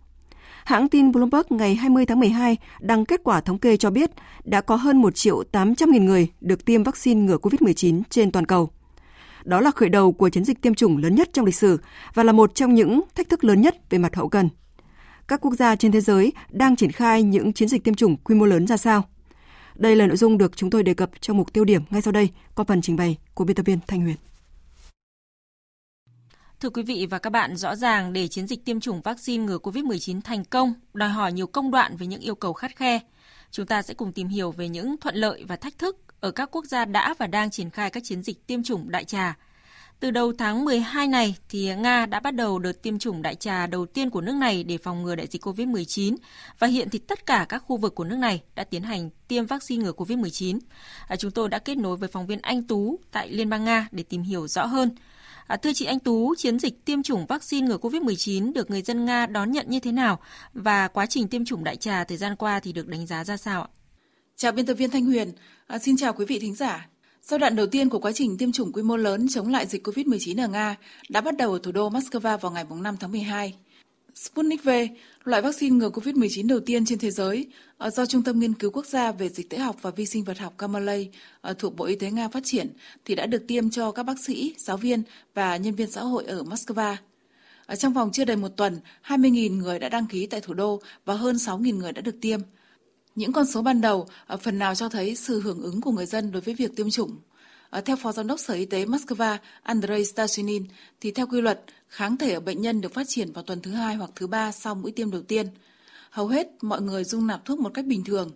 [0.64, 4.10] Hãng tin Bloomberg ngày 20 tháng 12 đăng kết quả thống kê cho biết
[4.44, 8.46] đã có hơn 1 triệu 800 nghìn người được tiêm vaccine ngừa COVID-19 trên toàn
[8.46, 8.70] cầu.
[9.44, 11.80] Đó là khởi đầu của chiến dịch tiêm chủng lớn nhất trong lịch sử
[12.14, 14.48] và là một trong những thách thức lớn nhất về mặt hậu cần.
[15.28, 18.34] Các quốc gia trên thế giới đang triển khai những chiến dịch tiêm chủng quy
[18.34, 19.04] mô lớn ra sao?
[19.78, 22.12] Đây là nội dung được chúng tôi đề cập trong mục tiêu điểm ngay sau
[22.12, 24.16] đây qua phần trình bày của biên tập viên Thanh Huyền.
[26.60, 29.58] Thưa quý vị và các bạn, rõ ràng để chiến dịch tiêm chủng vaccine ngừa
[29.58, 33.00] COVID-19 thành công, đòi hỏi nhiều công đoạn với những yêu cầu khắt khe.
[33.50, 36.48] Chúng ta sẽ cùng tìm hiểu về những thuận lợi và thách thức ở các
[36.52, 39.36] quốc gia đã và đang triển khai các chiến dịch tiêm chủng đại trà.
[40.00, 43.66] Từ đầu tháng 12 này thì Nga đã bắt đầu đợt tiêm chủng đại trà
[43.66, 46.16] đầu tiên của nước này để phòng ngừa đại dịch COVID-19
[46.58, 49.46] và hiện thì tất cả các khu vực của nước này đã tiến hành tiêm
[49.46, 50.58] vaccine ngừa COVID-19.
[51.08, 53.88] À, chúng tôi đã kết nối với phóng viên Anh Tú tại Liên bang Nga
[53.92, 54.90] để tìm hiểu rõ hơn.
[55.46, 59.04] À, thưa chị Anh Tú, chiến dịch tiêm chủng vaccine ngừa COVID-19 được người dân
[59.04, 60.20] Nga đón nhận như thế nào
[60.52, 63.36] và quá trình tiêm chủng đại trà thời gian qua thì được đánh giá ra
[63.36, 63.68] sao ạ?
[64.36, 65.32] Chào biên tập viên Thanh Huyền,
[65.66, 66.88] à, xin chào quý vị thính giả.
[67.28, 69.86] Giai đoạn đầu tiên của quá trình tiêm chủng quy mô lớn chống lại dịch
[69.86, 70.76] COVID-19 ở Nga
[71.08, 73.54] đã bắt đầu ở thủ đô Moscow vào ngày 5 tháng 12.
[74.14, 74.68] Sputnik V,
[75.24, 77.46] loại vaccine ngừa COVID-19 đầu tiên trên thế giới
[77.78, 80.24] ờ, do Trung tâm Nghiên cứu Quốc gia về Dịch tễ học và Vi sinh
[80.24, 81.10] vật học Kamalay
[81.40, 82.68] ờ, thuộc Bộ Y tế Nga phát triển
[83.04, 85.02] thì đã được tiêm cho các bác sĩ, giáo viên
[85.34, 86.96] và nhân viên xã hội ở Moscow.
[87.66, 90.80] Ở trong vòng chưa đầy một tuần, 20.000 người đã đăng ký tại thủ đô
[91.04, 92.40] và hơn 6.000 người đã được tiêm.
[93.18, 96.06] Những con số ban đầu ờ, phần nào cho thấy sự hưởng ứng của người
[96.06, 97.16] dân đối với việc tiêm chủng.
[97.70, 100.64] Ờ, theo Phó Giám đốc Sở Y tế Moscow Andrei Stashinin,
[101.00, 103.70] thì theo quy luật, kháng thể ở bệnh nhân được phát triển vào tuần thứ
[103.70, 105.46] hai hoặc thứ ba sau mũi tiêm đầu tiên.
[106.10, 108.30] Hầu hết mọi người dung nạp thuốc một cách bình thường.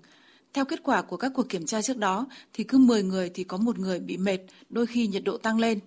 [0.52, 3.44] Theo kết quả của các cuộc kiểm tra trước đó, thì cứ 10 người thì
[3.44, 4.38] có một người bị mệt,
[4.70, 5.78] đôi khi nhiệt độ tăng lên.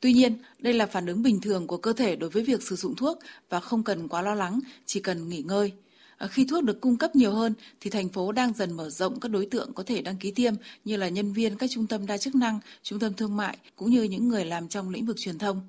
[0.00, 2.76] Tuy nhiên, đây là phản ứng bình thường của cơ thể đối với việc sử
[2.76, 3.18] dụng thuốc
[3.48, 5.72] và không cần quá lo lắng, chỉ cần nghỉ ngơi.
[6.18, 9.20] Ờ, khi thuốc được cung cấp nhiều hơn thì thành phố đang dần mở rộng
[9.20, 10.54] các đối tượng có thể đăng ký tiêm
[10.84, 13.90] như là nhân viên các trung tâm đa chức năng, trung tâm thương mại cũng
[13.90, 15.60] như những người làm trong lĩnh vực truyền thông.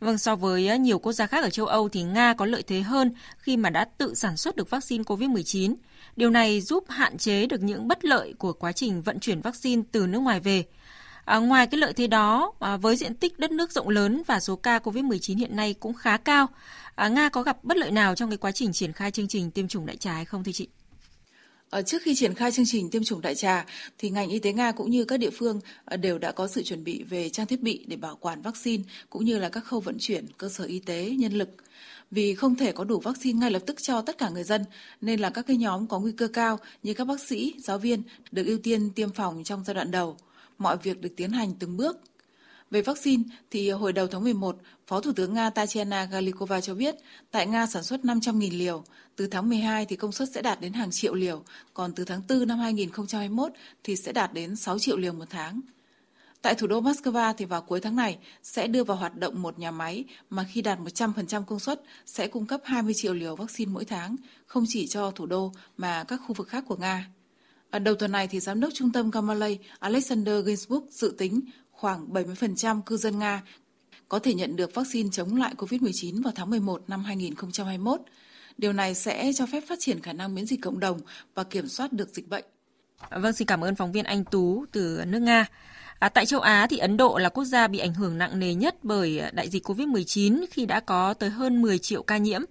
[0.00, 2.62] Vâng, so với ờ, nhiều quốc gia khác ở châu Âu thì Nga có lợi
[2.62, 5.74] thế hơn khi mà đã tự sản xuất được vaccine COVID-19.
[6.16, 9.82] Điều này giúp hạn chế được những bất lợi của quá trình vận chuyển vaccine
[9.92, 10.64] từ nước ngoài về.
[11.28, 14.40] À, ngoài cái lợi thế đó, à, với diện tích đất nước rộng lớn và
[14.40, 16.46] số ca COVID-19 hiện nay cũng khá cao,
[16.94, 19.50] à, Nga có gặp bất lợi nào trong cái quá trình triển khai chương trình
[19.50, 20.68] tiêm chủng đại trà hay không thưa chị?
[21.70, 23.66] Ở trước khi triển khai chương trình tiêm chủng đại trà
[23.98, 26.62] thì ngành y tế Nga cũng như các địa phương ờ, đều đã có sự
[26.62, 29.80] chuẩn bị về trang thiết bị để bảo quản vaccine cũng như là các khâu
[29.80, 31.48] vận chuyển, cơ sở y tế, nhân lực.
[32.10, 34.64] Vì không thể có đủ vaccine ngay lập tức cho tất cả người dân
[35.00, 38.02] nên là các cái nhóm có nguy cơ cao như các bác sĩ, giáo viên
[38.32, 40.16] được ưu tiên tiêm phòng trong giai đoạn đầu.
[40.58, 41.96] Mọi việc được tiến hành từng bước
[42.70, 44.56] về vaccine, thì hồi đầu tháng 11,
[44.86, 46.94] Phó Thủ tướng Nga Tatiana Galikova cho biết
[47.30, 48.84] tại Nga sản xuất 500.000 liều,
[49.16, 51.42] từ tháng 12 thì công suất sẽ đạt đến hàng triệu liều,
[51.74, 53.52] còn từ tháng 4 năm 2021
[53.84, 55.60] thì sẽ đạt đến 6 triệu liều một tháng.
[56.42, 59.58] Tại thủ đô Moscow thì vào cuối tháng này sẽ đưa vào hoạt động một
[59.58, 63.72] nhà máy mà khi đạt 100% công suất sẽ cung cấp 20 triệu liều vaccine
[63.72, 67.08] mỗi tháng, không chỉ cho thủ đô mà các khu vực khác của Nga.
[67.70, 71.40] Ở đầu tuần này thì giám đốc trung tâm Kamalay Alexander Ginsburg dự tính
[71.70, 73.42] khoảng 70% cư dân Nga
[74.08, 78.00] có thể nhận được vaccine chống lại COVID-19 vào tháng 11 năm 2021.
[78.58, 81.00] Điều này sẽ cho phép phát triển khả năng miễn dịch cộng đồng
[81.34, 82.44] và kiểm soát được dịch bệnh.
[83.10, 85.46] Vâng, xin cảm ơn phóng viên Anh Tú từ nước Nga.
[85.98, 88.54] À, tại châu Á thì Ấn Độ là quốc gia bị ảnh hưởng nặng nề
[88.54, 92.42] nhất bởi đại dịch COVID-19 khi đã có tới hơn 10 triệu ca nhiễm.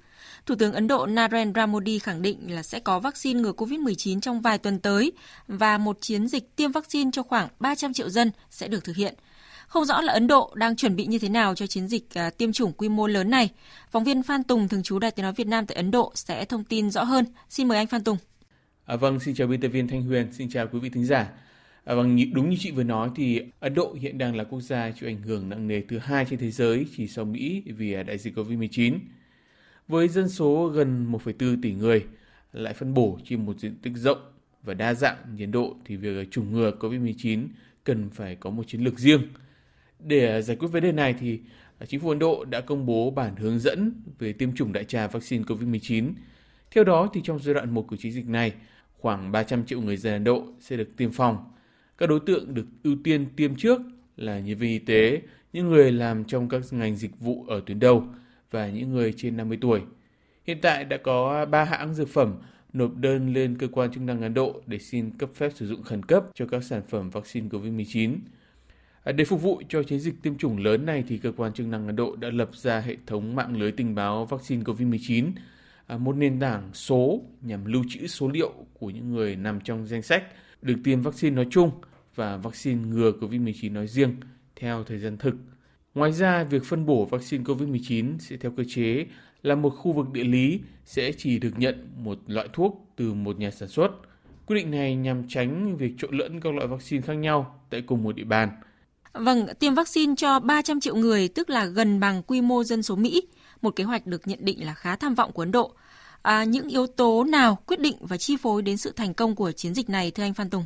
[0.47, 4.41] Thủ tướng Ấn Độ Narendra Modi khẳng định là sẽ có vaccine ngừa COVID-19 trong
[4.41, 5.11] vài tuần tới
[5.47, 9.13] và một chiến dịch tiêm vaccine cho khoảng 300 triệu dân sẽ được thực hiện.
[9.67, 12.29] Không rõ là Ấn Độ đang chuẩn bị như thế nào cho chiến dịch à,
[12.29, 13.49] tiêm chủng quy mô lớn này.
[13.89, 16.45] Phóng viên Phan Tùng, thường trú Đài Tiếng Nói Việt Nam tại Ấn Độ sẽ
[16.45, 17.25] thông tin rõ hơn.
[17.49, 18.17] Xin mời anh Phan Tùng.
[18.85, 21.29] À, vâng, xin chào biên tập viên Thanh Huyền, xin chào quý vị thính giả.
[21.83, 24.91] À, vâng, đúng như chị vừa nói thì Ấn Độ hiện đang là quốc gia
[24.91, 28.03] chịu ảnh hưởng nặng nề thứ hai trên thế giới chỉ sau Mỹ vì à,
[28.03, 28.99] đại dịch Covid-19.
[29.87, 32.05] Với dân số gần 1,4 tỷ người,
[32.53, 34.17] lại phân bổ trên một diện tích rộng
[34.63, 37.47] và đa dạng nhiệt độ thì việc chủng ngừa COVID-19
[37.83, 39.21] cần phải có một chiến lược riêng.
[39.99, 41.39] Để giải quyết vấn đề này thì
[41.87, 45.07] chính phủ Ấn Độ đã công bố bản hướng dẫn về tiêm chủng đại trà
[45.07, 46.11] vaccine COVID-19.
[46.71, 48.53] Theo đó thì trong giai đoạn 1 của chiến dịch này,
[48.97, 51.37] khoảng 300 triệu người dân Ấn Độ sẽ được tiêm phòng.
[51.97, 53.81] Các đối tượng được ưu tiên tiêm trước
[54.17, 55.21] là nhân viên y tế,
[55.53, 58.03] những người làm trong các ngành dịch vụ ở tuyến đầu–
[58.51, 59.81] và những người trên 50 tuổi.
[60.47, 62.35] Hiện tại đã có 3 hãng dược phẩm
[62.73, 65.83] nộp đơn lên cơ quan chức năng Ấn Độ để xin cấp phép sử dụng
[65.83, 68.17] khẩn cấp cho các sản phẩm vaccine COVID-19.
[69.03, 71.67] À, để phục vụ cho chiến dịch tiêm chủng lớn này thì cơ quan chức
[71.67, 75.31] năng Ấn Độ đã lập ra hệ thống mạng lưới tình báo vaccine COVID-19,
[75.87, 79.87] à, một nền tảng số nhằm lưu trữ số liệu của những người nằm trong
[79.87, 80.23] danh sách
[80.61, 81.71] được tiêm vaccine nói chung
[82.15, 84.15] và vaccine ngừa COVID-19 nói riêng
[84.55, 85.35] theo thời gian thực.
[85.97, 89.05] Ngoài ra, việc phân bổ vaccine COVID-19 sẽ theo cơ chế
[89.43, 93.39] là một khu vực địa lý sẽ chỉ được nhận một loại thuốc từ một
[93.39, 93.91] nhà sản xuất.
[94.45, 98.03] Quyết định này nhằm tránh việc trộn lẫn các loại vaccine khác nhau tại cùng
[98.03, 98.49] một địa bàn.
[99.13, 102.95] Vâng, tiêm vaccine cho 300 triệu người tức là gần bằng quy mô dân số
[102.95, 103.21] Mỹ,
[103.61, 105.71] một kế hoạch được nhận định là khá tham vọng của Ấn Độ.
[106.21, 109.51] À, những yếu tố nào quyết định và chi phối đến sự thành công của
[109.51, 110.65] chiến dịch này thưa anh Phan Tùng?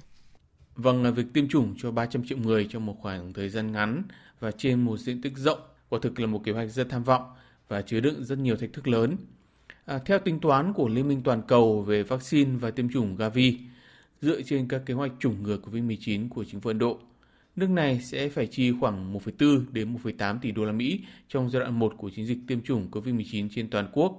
[0.81, 4.03] Vâng, việc tiêm chủng cho 300 triệu người trong một khoảng thời gian ngắn
[4.39, 5.59] và trên một diện tích rộng
[5.89, 7.23] quả thực là một kế hoạch rất tham vọng
[7.67, 9.17] và chứa đựng rất nhiều thách thức lớn.
[9.85, 13.59] À, theo tính toán của Liên minh Toàn cầu về vaccine và tiêm chủng Gavi,
[14.21, 16.99] dựa trên các kế hoạch chủng ngừa COVID-19 của chính phủ Ấn Độ,
[17.55, 21.59] nước này sẽ phải chi khoảng 1,4 đến 1,8 tỷ đô la Mỹ trong giai
[21.59, 24.17] đoạn 1 của chiến dịch tiêm chủng COVID-19 trên toàn quốc.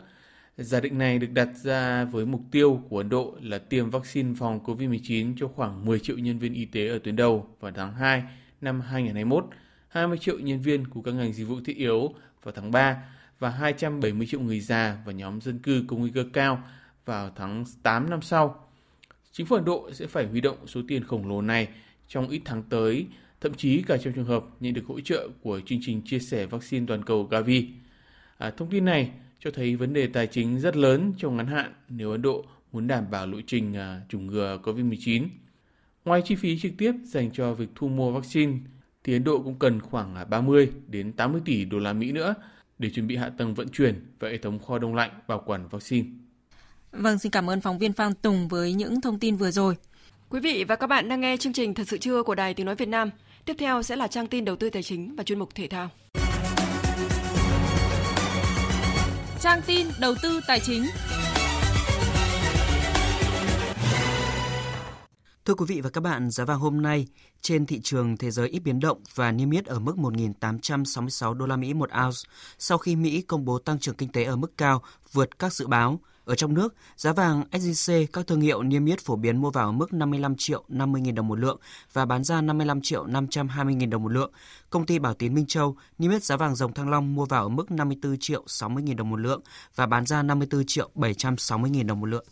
[0.57, 4.34] Giả định này được đặt ra với mục tiêu của Ấn Độ là tiêm vaccine
[4.38, 7.94] phòng COVID-19 cho khoảng 10 triệu nhân viên y tế ở tuyến đầu vào tháng
[7.94, 8.22] 2
[8.61, 9.46] năm 2021
[9.88, 12.96] 20 triệu nhân viên của các ngành dịch vụ thiết yếu vào tháng 3
[13.38, 16.64] và 270 triệu người già và nhóm dân cư có nguy cơ cao
[17.05, 18.68] vào tháng 8 năm sau.
[19.32, 21.68] Chính phủ Ấn Độ sẽ phải huy động số tiền khổng lồ này
[22.09, 23.07] trong ít tháng tới,
[23.40, 26.46] thậm chí cả trong trường hợp nhận được hỗ trợ của chương trình chia sẻ
[26.46, 27.68] vaccine toàn cầu Gavi.
[28.38, 29.11] À, thông tin này
[29.45, 32.86] cho thấy vấn đề tài chính rất lớn trong ngắn hạn nếu Ấn Độ muốn
[32.86, 35.26] đảm bảo lộ trình à, chủng ngừa COVID-19.
[36.05, 38.53] Ngoài chi phí trực tiếp dành cho việc thu mua vaccine,
[39.05, 42.34] thì Ấn Độ cũng cần khoảng 30 à, đến 80 tỷ đô la Mỹ nữa
[42.78, 45.68] để chuẩn bị hạ tầng vận chuyển và hệ thống kho đông lạnh bảo quản
[45.68, 46.09] vaccine.
[46.93, 49.76] Vâng, xin cảm ơn phóng viên Phan Tùng với những thông tin vừa rồi.
[50.28, 52.66] Quý vị và các bạn đang nghe chương trình Thật sự trưa của Đài Tiếng
[52.66, 53.11] Nói Việt Nam.
[53.45, 55.90] Tiếp theo sẽ là trang tin đầu tư tài chính và chuyên mục thể thao.
[59.43, 60.86] Trang tin đầu tư tài chính.
[65.45, 67.07] Thưa quý vị và các bạn, giá vàng hôm nay
[67.40, 71.47] trên thị trường thế giới ít biến động và niêm yết ở mức 1.866 đô
[71.47, 72.18] la Mỹ một ounce
[72.59, 74.82] sau khi Mỹ công bố tăng trưởng kinh tế ở mức cao
[75.12, 76.01] vượt các dự báo.
[76.24, 79.68] Ở trong nước, giá vàng SJC các thương hiệu niêm yết phổ biến mua vào
[79.68, 81.60] ở mức 55 triệu 50 000 đồng một lượng
[81.92, 84.32] và bán ra 55 triệu 520 000 đồng một lượng.
[84.70, 87.42] Công ty Bảo Tín Minh Châu niêm yết giá vàng dòng Thăng Long mua vào
[87.42, 89.40] ở mức 54 triệu 60 000 đồng một lượng
[89.74, 92.24] và bán ra 54 triệu 760 000 đồng một lượng.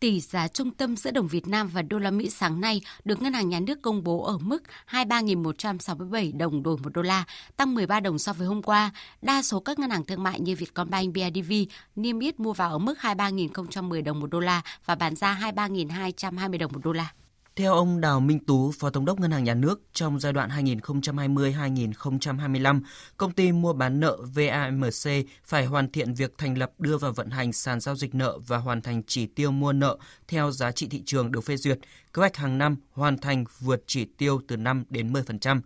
[0.00, 3.22] Tỷ giá trung tâm giữa đồng Việt Nam và đô la Mỹ sáng nay được
[3.22, 7.24] Ngân hàng Nhà nước công bố ở mức 23.167 đồng đổi một đô la,
[7.56, 8.90] tăng 13 đồng so với hôm qua.
[9.22, 11.52] Đa số các ngân hàng thương mại như Vietcombank, BIDV
[11.96, 16.58] niêm yết mua vào ở mức 23.010 đồng một đô la và bán ra 23.220
[16.58, 17.12] đồng một đô la.
[17.58, 20.50] Theo ông Đào Minh Tú, Phó Thống đốc Ngân hàng Nhà nước, trong giai đoạn
[20.50, 22.80] 2020-2025,
[23.16, 27.30] công ty mua bán nợ VAMC phải hoàn thiện việc thành lập đưa vào vận
[27.30, 29.98] hành sàn giao dịch nợ và hoàn thành chỉ tiêu mua nợ
[30.28, 31.78] theo giá trị thị trường được phê duyệt,
[32.14, 35.60] kế hoạch hàng năm hoàn thành vượt chỉ tiêu từ 5 đến 10%.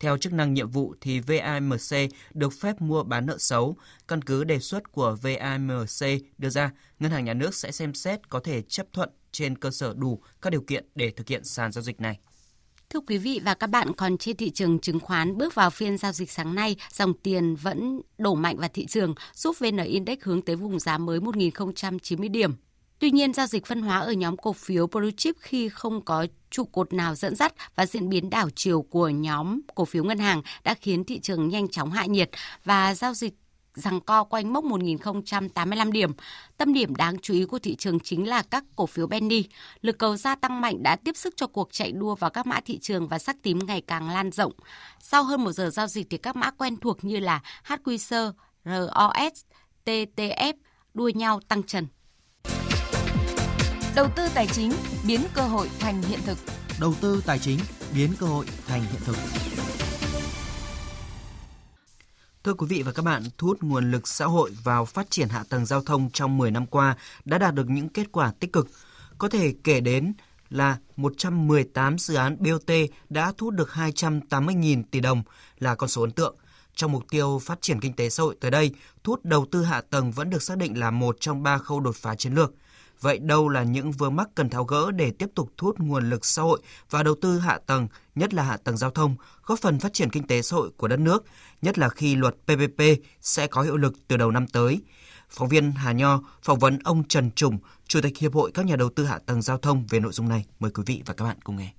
[0.00, 3.76] Theo chức năng nhiệm vụ thì VAMC được phép mua bán nợ xấu.
[4.08, 8.28] Căn cứ đề xuất của VAMC đưa ra, Ngân hàng Nhà nước sẽ xem xét
[8.28, 11.72] có thể chấp thuận trên cơ sở đủ các điều kiện để thực hiện sàn
[11.72, 12.18] giao dịch này.
[12.90, 15.98] Thưa quý vị và các bạn, còn trên thị trường chứng khoán bước vào phiên
[15.98, 20.18] giao dịch sáng nay, dòng tiền vẫn đổ mạnh vào thị trường, giúp VN Index
[20.22, 22.52] hướng tới vùng giá mới 1.090 điểm.
[22.98, 26.26] Tuy nhiên, giao dịch phân hóa ở nhóm cổ phiếu Blue Chip khi không có
[26.50, 30.18] trụ cột nào dẫn dắt và diễn biến đảo chiều của nhóm cổ phiếu ngân
[30.18, 32.30] hàng đã khiến thị trường nhanh chóng hạ nhiệt
[32.64, 33.34] và giao dịch
[33.74, 36.12] rằng co quanh mốc 1.085 điểm.
[36.56, 39.44] Tâm điểm đáng chú ý của thị trường chính là các cổ phiếu Benny.
[39.80, 42.60] Lực cầu gia tăng mạnh đã tiếp sức cho cuộc chạy đua vào các mã
[42.60, 44.52] thị trường và sắc tím ngày càng lan rộng.
[45.00, 48.32] Sau hơn một giờ giao dịch thì các mã quen thuộc như là HQSR,
[48.64, 49.44] ROS,
[49.84, 50.52] TTF
[50.94, 51.86] đua nhau tăng trần.
[53.96, 54.72] Đầu tư tài chính
[55.06, 56.38] biến cơ hội thành hiện thực.
[56.80, 57.58] Đầu tư tài chính
[57.94, 59.16] biến cơ hội thành hiện thực.
[62.44, 65.28] Thưa quý vị và các bạn, thu hút nguồn lực xã hội vào phát triển
[65.28, 68.52] hạ tầng giao thông trong 10 năm qua đã đạt được những kết quả tích
[68.52, 68.68] cực.
[69.18, 70.12] Có thể kể đến
[70.50, 72.70] là 118 dự án BOT
[73.08, 75.22] đã thu hút được 280.000 tỷ đồng
[75.58, 76.36] là con số ấn tượng.
[76.74, 78.70] Trong mục tiêu phát triển kinh tế xã hội tới đây,
[79.04, 81.80] thu hút đầu tư hạ tầng vẫn được xác định là một trong ba khâu
[81.80, 82.52] đột phá chiến lược.
[83.00, 86.10] Vậy đâu là những vướng mắc cần tháo gỡ để tiếp tục thu hút nguồn
[86.10, 89.58] lực xã hội và đầu tư hạ tầng, nhất là hạ tầng giao thông, góp
[89.58, 91.24] phần phát triển kinh tế xã hội của đất nước,
[91.62, 92.82] nhất là khi luật PPP
[93.20, 94.80] sẽ có hiệu lực từ đầu năm tới.
[95.30, 98.76] Phóng viên Hà Nho phỏng vấn ông Trần Trùng, Chủ tịch Hiệp hội các nhà
[98.76, 100.44] đầu tư hạ tầng giao thông về nội dung này.
[100.60, 101.72] Mời quý vị và các bạn cùng nghe.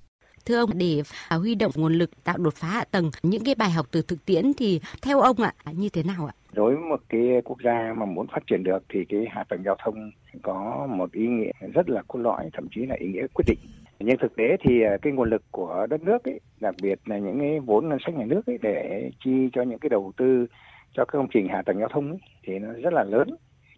[0.47, 3.55] Thưa ông, để à, huy động nguồn lực tạo đột phá hạ tầng, những cái
[3.55, 6.33] bài học từ thực tiễn thì theo ông ạ, như thế nào ạ?
[6.53, 9.63] Đối với một cái quốc gia mà muốn phát triển được thì cái hạ tầng
[9.65, 13.27] giao thông có một ý nghĩa rất là cốt lõi, thậm chí là ý nghĩa
[13.33, 13.59] quyết định.
[13.99, 17.17] Nhưng thực tế thì à, cái nguồn lực của đất nước ấy, đặc biệt là
[17.17, 20.47] những cái vốn ngân sách nhà nước ấy, để chi cho những cái đầu tư
[20.93, 23.29] cho các công trình hạ tầng giao thông ấy, thì nó rất là lớn.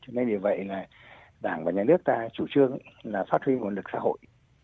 [0.08, 0.88] Cho nên vì vậy là
[1.42, 4.18] Đảng và nhà nước ta chủ trương ấy, là phát huy nguồn lực xã hội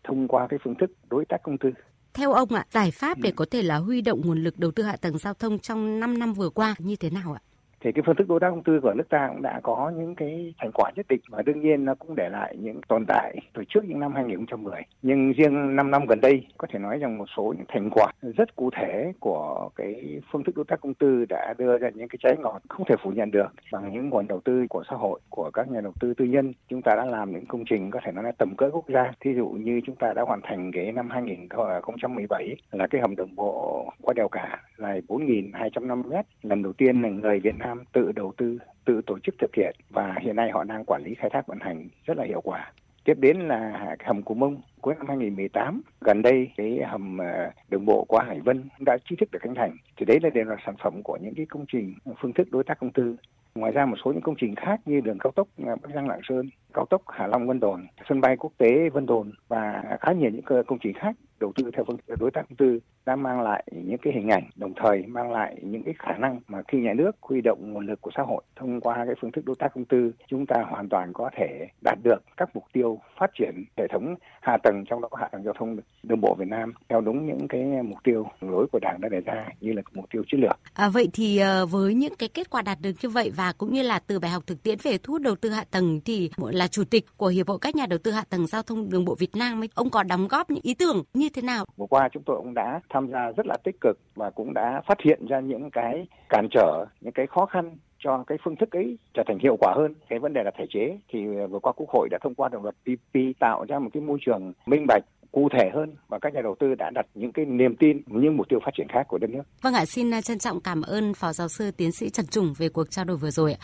[0.04, 1.70] thông qua cái phương thức đối tác công tư
[2.16, 4.82] theo ông ạ, giải pháp để có thể là huy động nguồn lực đầu tư
[4.82, 7.40] hạ tầng giao thông trong 5 năm vừa qua như thế nào ạ?
[7.86, 10.14] Thì cái phương thức đối tác công tư của nước ta cũng đã có những
[10.14, 13.36] cái thành quả nhất định và đương nhiên nó cũng để lại những tồn tại
[13.54, 14.82] từ trước những năm 2010.
[15.02, 18.12] Nhưng riêng 5 năm gần đây, có thể nói rằng một số những thành quả
[18.36, 22.08] rất cụ thể của cái phương thức đối tác công tư đã đưa ra những
[22.08, 24.96] cái trái ngọt không thể phủ nhận được bằng những nguồn đầu tư của xã
[24.96, 26.52] hội, của các nhà đầu tư tư nhân.
[26.68, 29.12] Chúng ta đã làm những công trình có thể nói là tầm cỡ quốc gia.
[29.20, 33.34] Thí dụ như chúng ta đã hoàn thành cái năm 2017 là cái hầm đường
[33.36, 36.26] bộ qua đèo cả, dài 4.250 mét.
[36.42, 39.54] Lần đầu tiên là người Việt Nam Nam tự đầu tư, tự tổ chức thực
[39.56, 42.40] hiện và hiện nay họ đang quản lý khai thác vận hành rất là hiệu
[42.40, 42.72] quả.
[43.04, 45.82] Tiếp đến là hầm Cù Mông cuối năm 2018.
[46.00, 49.54] Gần đây cái hầm ờ, đường bộ qua Hải Vân đã chính thức được khánh
[49.54, 49.76] thành.
[49.96, 52.64] Thì đấy là đều là sản phẩm của những cái công trình phương thức đối
[52.64, 53.16] tác công tư.
[53.54, 56.08] Ngoài ra một số những công trình khác như đường cao tốc ờ, Bắc Giang
[56.08, 59.82] Lạng Sơn, cao tốc Hà Long Vân Đồn, sân bay quốc tế Vân Đồn và
[60.00, 63.16] khá nhiều những công trình khác đầu tư theo phương đối tác công tư đã
[63.16, 66.62] mang lại những cái hình ảnh đồng thời mang lại những cái khả năng mà
[66.68, 69.44] khi nhà nước huy động nguồn lực của xã hội thông qua cái phương thức
[69.44, 73.00] đối tác công tư chúng ta hoàn toàn có thể đạt được các mục tiêu
[73.20, 76.36] phát triển hệ thống hạ tầng trong đó có hạ tầng giao thông đường bộ
[76.38, 79.72] Việt Nam theo đúng những cái mục tiêu lối của Đảng đã đề ra như
[79.72, 80.58] là mục tiêu chiến lược.
[80.74, 83.72] À, vậy thì ờ, với những cái kết quả đạt được như vậy và cũng
[83.72, 86.30] như là từ bài học thực tiễn về thu hút đầu tư hạ tầng thì
[86.50, 89.04] là chủ tịch của hiệp hội các nhà đầu tư hạ tầng giao thông đường
[89.04, 91.64] bộ Việt Nam ông có đóng góp những ý tưởng như thế nào?
[91.76, 94.82] Vừa qua chúng tôi cũng đã tham gia rất là tích cực và cũng đã
[94.88, 98.70] phát hiện ra những cái cản trở, những cái khó khăn cho cái phương thức
[98.70, 101.18] ấy trở thành hiệu quả hơn cái vấn đề là thể chế thì
[101.50, 104.18] vừa qua quốc hội đã thông qua đạo luật PPP tạo ra một cái môi
[104.26, 107.44] trường minh bạch cụ thể hơn và các nhà đầu tư đã đặt những cái
[107.44, 109.42] niềm tin những mục tiêu phát triển khác của đất nước.
[109.62, 112.68] Vâng ạ, xin trân trọng cảm ơn Phó Giáo sư Tiến sĩ Trần Trùng về
[112.68, 113.56] cuộc trao đổi vừa rồi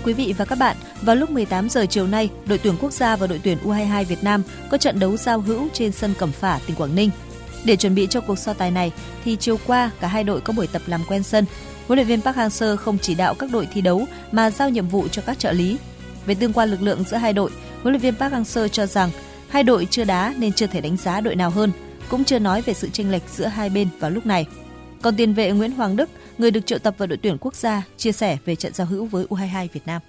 [0.00, 2.92] Thưa quý vị và các bạn, vào lúc 18 giờ chiều nay, đội tuyển quốc
[2.92, 6.32] gia và đội tuyển U22 Việt Nam có trận đấu giao hữu trên sân Cẩm
[6.32, 7.10] Phả, tỉnh Quảng Ninh.
[7.64, 8.92] Để chuẩn bị cho cuộc so tài này,
[9.24, 11.44] thì chiều qua cả hai đội có buổi tập làm quen sân.
[11.86, 14.88] Huấn luyện viên Park Hang-seo không chỉ đạo các đội thi đấu mà giao nhiệm
[14.88, 15.76] vụ cho các trợ lý.
[16.26, 17.50] Về tương quan lực lượng giữa hai đội,
[17.82, 19.10] huấn luyện viên Park Hang-seo cho rằng
[19.48, 21.72] hai đội chưa đá nên chưa thể đánh giá đội nào hơn,
[22.08, 24.46] cũng chưa nói về sự chênh lệch giữa hai bên vào lúc này.
[25.02, 26.10] Còn tiền vệ Nguyễn Hoàng Đức,
[26.40, 29.06] người được triệu tập vào đội tuyển quốc gia, chia sẻ về trận giao hữu
[29.06, 30.02] với U22 Việt Nam.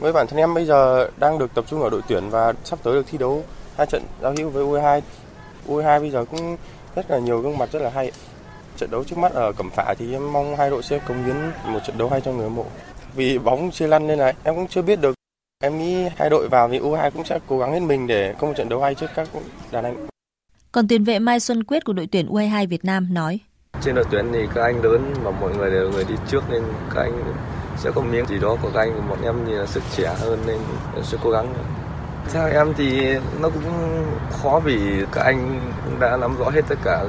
[0.00, 2.78] Với bản thân em bây giờ đang được tập trung ở đội tuyển và sắp
[2.82, 3.44] tới được thi đấu
[3.76, 5.00] hai trận giao hữu với U22.
[5.68, 6.56] U22 bây giờ cũng
[6.96, 8.12] rất là nhiều gương mặt rất là hay.
[8.76, 11.36] Trận đấu trước mắt ở Cẩm Phả thì em mong hai đội sẽ cống hiến
[11.64, 12.66] một trận đấu hay cho người hâm mộ.
[13.14, 15.14] Vì bóng chưa lăn nên này em cũng chưa biết được.
[15.62, 18.46] Em nghĩ hai đội vào thì U22 cũng sẽ cố gắng hết mình để có
[18.46, 19.28] một trận đấu hay trước các
[19.70, 20.06] đàn anh.
[20.72, 23.38] Còn tiền vệ Mai Xuân Quyết của đội tuyển U22 Việt Nam nói:
[23.80, 26.62] trên đội tuyển thì các anh lớn mà mọi người đều người đi trước nên
[26.94, 27.34] các anh
[27.76, 30.38] sẽ có miếng gì đó của các anh bọn em thì là sức trẻ hơn
[30.46, 30.58] nên
[31.02, 31.54] sẽ cố gắng
[32.32, 33.62] theo em thì nó cũng
[34.42, 37.04] khó vì các anh cũng đã nắm rõ hết tất cả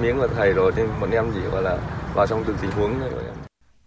[0.00, 1.78] miếng của thầy rồi nên bọn em chỉ gọi là
[2.14, 3.34] vào trong từng tình huống thôi em.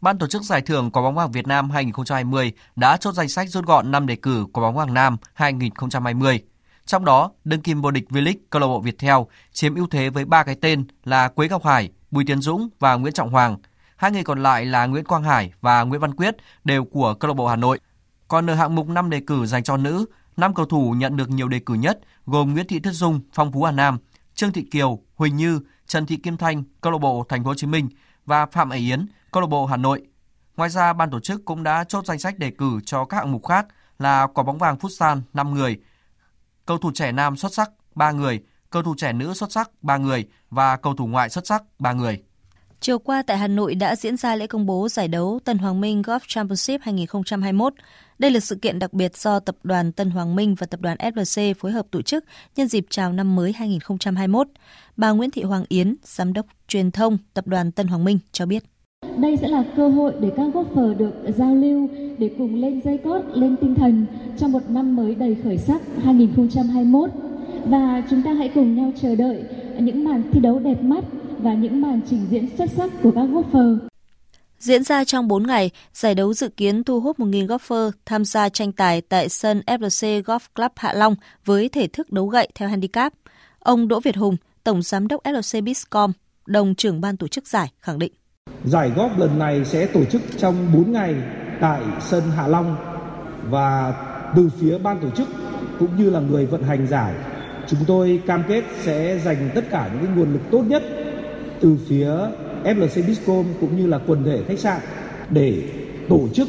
[0.02, 3.50] Ban tổ chức giải thưởng quả bóng vàng Việt Nam 2020 đã chốt danh sách
[3.50, 6.44] rút gọn 5 đề cử quả bóng vàng Nam 2020.
[6.88, 9.16] Trong đó, đương kim vô địch V-League câu lạc bộ Viettel
[9.54, 12.96] chiếm ưu thế với ba cái tên là Quế Ngọc Hải, Bùi Tiến Dũng và
[12.96, 13.58] Nguyễn Trọng Hoàng.
[13.96, 17.28] Hai người còn lại là Nguyễn Quang Hải và Nguyễn Văn Quyết đều của câu
[17.28, 17.80] lạc bộ Hà Nội.
[18.28, 20.06] Còn ở hạng mục 5 đề cử dành cho nữ,
[20.38, 23.52] năm cầu thủ nhận được nhiều đề cử nhất gồm Nguyễn Thị Thất Dung, Phong
[23.52, 23.98] Phú Hà Nam,
[24.36, 27.56] Trương Thị Kiều, Huỳnh Như, Trần Thị Kim Thanh, câu lạc bộ Thành phố Hồ
[27.56, 27.90] Chí Minh
[28.26, 30.08] và Phạm Hải Yến, câu lạc bộ Hà Nội.
[30.58, 33.32] Ngoài ra, ban tổ chức cũng đã chốt danh sách đề cử cho các hạng
[33.32, 33.66] mục khác
[34.00, 35.80] là quả bóng vàng Futsal 5 người,
[36.68, 39.98] cầu thủ trẻ nam xuất sắc 3 người, cầu thủ trẻ nữ xuất sắc 3
[39.98, 42.24] người và cầu thủ ngoại xuất sắc 3 người.
[42.80, 45.82] Chiều qua tại Hà Nội đã diễn ra lễ công bố giải đấu Tân Hoàng
[45.82, 47.74] Minh Golf Championship 2021.
[48.20, 50.98] Đây là sự kiện đặc biệt do Tập đoàn Tân Hoàng Minh và Tập đoàn
[50.98, 54.48] FLC phối hợp tổ chức nhân dịp chào năm mới 2021.
[54.98, 58.46] Bà Nguyễn Thị Hoàng Yến, Giám đốc truyền thông Tập đoàn Tân Hoàng Minh cho
[58.46, 58.64] biết.
[59.18, 62.98] Đây sẽ là cơ hội để các golfer được giao lưu, để cùng lên dây
[62.98, 64.06] cót, lên tinh thần
[64.38, 67.10] trong một năm mới đầy khởi sắc 2021.
[67.66, 69.44] Và chúng ta hãy cùng nhau chờ đợi
[69.80, 71.04] những màn thi đấu đẹp mắt
[71.38, 73.78] và những màn trình diễn xuất sắc của các golfer.
[74.60, 78.50] Diễn ra trong 4 ngày, giải đấu dự kiến thu hút 1.000 golfer tham gia
[78.50, 82.70] tranh tài tại sân FLC Golf Club Hạ Long với thể thức đấu gậy theo
[82.70, 83.14] handicap.
[83.60, 86.12] Ông Đỗ Việt Hùng, Tổng Giám đốc FLC Biscom,
[86.46, 88.12] đồng trưởng ban tổ chức giải khẳng định.
[88.66, 91.16] Giải góp lần này sẽ tổ chức trong 4 ngày
[91.60, 92.76] tại sân Hạ Long
[93.50, 93.94] và
[94.36, 95.28] từ phía ban tổ chức
[95.80, 97.14] cũng như là người vận hành giải,
[97.68, 100.84] chúng tôi cam kết sẽ dành tất cả những cái nguồn lực tốt nhất
[101.62, 102.10] từ phía
[102.64, 104.82] FLC Biscom cũng như là quần thể khách sạn
[105.30, 105.64] để
[106.10, 106.48] tổ chức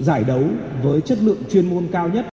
[0.00, 0.42] giải đấu
[0.82, 2.29] với chất lượng chuyên môn cao nhất.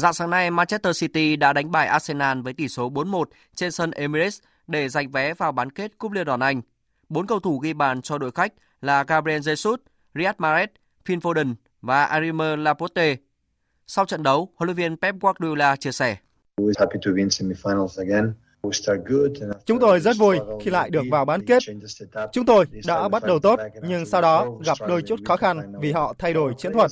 [0.00, 3.24] Dạng sáng nay, Manchester City đã đánh bại Arsenal với tỷ số 4-1
[3.54, 6.62] trên sân Emirates để giành vé vào bán kết Cúp Liên đoàn Anh.
[7.08, 9.76] Bốn cầu thủ ghi bàn cho đội khách là Gabriel Jesus,
[10.14, 10.66] Riyad Mahrez,
[11.04, 13.16] Phil Foden và Arimer Laporte.
[13.86, 16.16] Sau trận đấu, huấn luyện viên Pep Guardiola chia sẻ.
[19.64, 21.62] Chúng tôi rất vui khi lại được vào bán kết.
[22.32, 25.92] Chúng tôi đã bắt đầu tốt, nhưng sau đó gặp đôi chút khó khăn vì
[25.92, 26.90] họ thay đổi chiến thuật.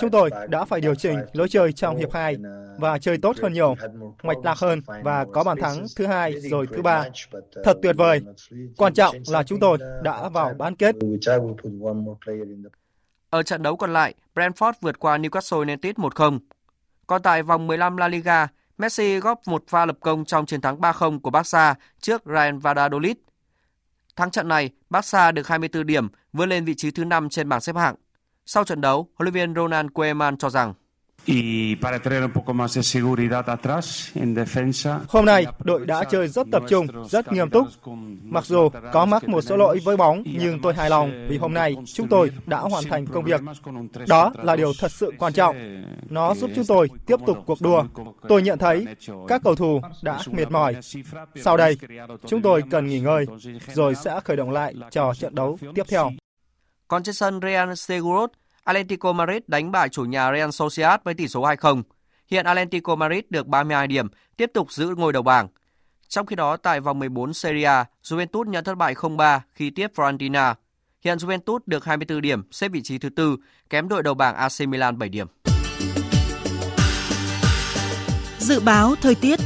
[0.00, 2.36] Chúng tôi đã phải điều chỉnh lối chơi trong hiệp 2
[2.78, 3.74] và chơi tốt hơn nhiều,
[4.22, 7.04] mạch lạc hơn và có bàn thắng thứ hai rồi thứ ba.
[7.64, 8.20] Thật tuyệt vời.
[8.76, 10.94] Quan trọng là chúng tôi đã vào bán kết.
[13.30, 16.38] Ở trận đấu còn lại, Brentford vượt qua Newcastle United 1-0.
[17.06, 18.48] Còn tại vòng 15 La Liga,
[18.80, 23.16] Messi góp một pha lập công trong chiến thắng 3-0 của Barca trước Real Valladolid.
[24.16, 27.60] Thắng trận này, Barca được 24 điểm, vươn lên vị trí thứ 5 trên bảng
[27.60, 27.94] xếp hạng.
[28.46, 30.74] Sau trận đấu, huấn luyện viên Ronald Koeman cho rằng
[35.08, 37.66] Hôm nay, đội đã chơi rất tập trung, rất nghiêm túc.
[38.22, 41.54] Mặc dù có mắc một số lỗi với bóng, nhưng tôi hài lòng vì hôm
[41.54, 43.40] nay chúng tôi đã hoàn thành công việc.
[44.08, 45.56] Đó là điều thật sự quan trọng.
[46.10, 47.84] Nó giúp chúng tôi tiếp tục cuộc đua.
[48.28, 48.86] Tôi nhận thấy
[49.28, 50.76] các cầu thủ đã mệt mỏi.
[51.36, 51.76] Sau đây,
[52.26, 53.26] chúng tôi cần nghỉ ngơi,
[53.74, 56.10] rồi sẽ khởi động lại cho trận đấu tiếp theo.
[56.88, 58.30] Còn trên sân Real Seguros,
[58.64, 61.82] Atlético Madrid đánh bại chủ nhà Real Sociedad với tỷ số 2-0.
[62.30, 65.48] Hiện Atlético Madrid được 32 điểm, tiếp tục giữ ngôi đầu bảng.
[66.08, 69.90] Trong khi đó, tại vòng 14 Serie A, Juventus nhận thất bại 0-3 khi tiếp
[69.94, 70.54] Fiorentina.
[71.04, 73.36] Hiện Juventus được 24 điểm, xếp vị trí thứ tư,
[73.70, 75.26] kém đội đầu bảng AC Milan 7 điểm.
[78.38, 79.40] Dự báo thời tiết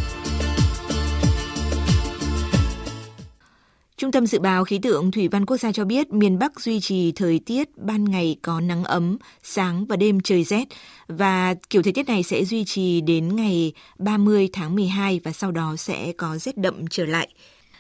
[3.96, 6.80] Trung tâm Dự báo Khí tượng Thủy văn Quốc gia cho biết miền Bắc duy
[6.80, 10.64] trì thời tiết ban ngày có nắng ấm, sáng và đêm trời rét
[11.08, 15.50] và kiểu thời tiết này sẽ duy trì đến ngày 30 tháng 12 và sau
[15.52, 17.28] đó sẽ có rét đậm trở lại.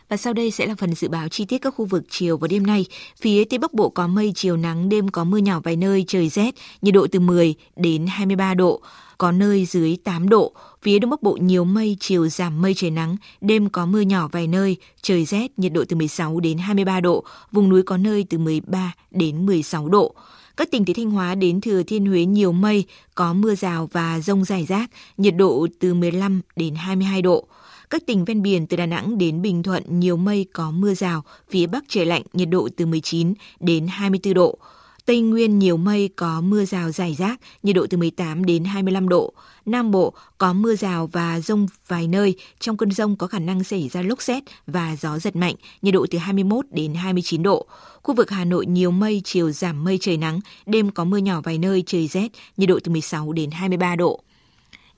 [0.08, 2.48] Và sau đây sẽ là phần dự báo chi tiết các khu vực chiều và
[2.48, 2.86] đêm nay.
[3.20, 6.28] Phía Tây Bắc Bộ có mây, chiều nắng, đêm có mưa nhỏ vài nơi, trời
[6.28, 8.80] rét, nhiệt độ từ 10 đến 23 độ,
[9.18, 10.52] có nơi dưới 8 độ.
[10.82, 14.28] Phía Đông Bắc Bộ nhiều mây, chiều giảm mây trời nắng, đêm có mưa nhỏ
[14.32, 18.26] vài nơi, trời rét, nhiệt độ từ 16 đến 23 độ, vùng núi có nơi
[18.30, 20.14] từ 13 đến 16 độ.
[20.56, 22.84] Các tỉnh từ Thanh Hóa đến Thừa Thiên Huế nhiều mây,
[23.14, 27.46] có mưa rào và rông rải rác, nhiệt độ từ 15 đến 22 độ.
[27.90, 31.24] Các tỉnh ven biển từ Đà Nẵng đến Bình Thuận nhiều mây có mưa rào,
[31.50, 34.58] phía Bắc trời lạnh, nhiệt độ từ 19 đến 24 độ.
[35.06, 39.08] Tây Nguyên nhiều mây có mưa rào rải rác, nhiệt độ từ 18 đến 25
[39.08, 39.32] độ.
[39.66, 43.64] Nam Bộ có mưa rào và rông vài nơi, trong cơn rông có khả năng
[43.64, 47.66] xảy ra lốc xét và gió giật mạnh, nhiệt độ từ 21 đến 29 độ.
[48.02, 51.40] Khu vực Hà Nội nhiều mây, chiều giảm mây trời nắng, đêm có mưa nhỏ
[51.40, 54.20] vài nơi, trời rét, nhiệt độ từ 16 đến 23 độ.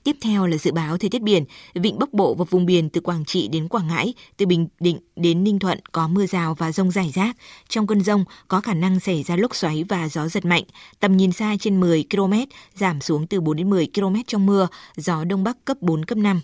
[0.07, 3.01] Tiếp theo là dự báo thời tiết biển, vịnh Bắc Bộ và vùng biển từ
[3.01, 6.71] Quảng Trị đến Quảng Ngãi, từ Bình Định đến Ninh Thuận có mưa rào và
[6.71, 7.37] rông rải rác.
[7.69, 10.63] Trong cơn rông có khả năng xảy ra lốc xoáy và gió giật mạnh.
[10.99, 12.33] Tầm nhìn xa trên 10 km,
[12.75, 16.17] giảm xuống từ 4 đến 10 km trong mưa, gió Đông Bắc cấp 4, cấp
[16.17, 16.41] 5.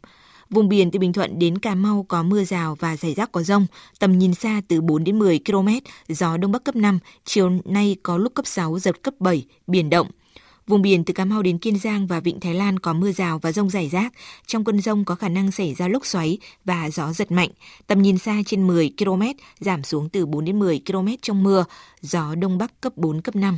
[0.49, 3.43] Vùng biển từ Bình Thuận đến Cà Mau có mưa rào và rải rác có
[3.43, 3.67] rông,
[3.99, 5.67] tầm nhìn xa từ 4 đến 10 km,
[6.07, 9.89] gió Đông Bắc cấp 5, chiều nay có lúc cấp 6, giật cấp 7, biển
[9.89, 10.07] động.
[10.67, 13.39] Vùng biển từ Cà Mau đến Kiên Giang và Vịnh Thái Lan có mưa rào
[13.39, 14.13] và rông rải rác.
[14.47, 17.49] Trong cơn rông có khả năng xảy ra lốc xoáy và gió giật mạnh.
[17.87, 19.21] Tầm nhìn xa trên 10 km,
[19.59, 21.65] giảm xuống từ 4 đến 10 km trong mưa.
[22.01, 23.57] Gió Đông Bắc cấp 4, cấp 5.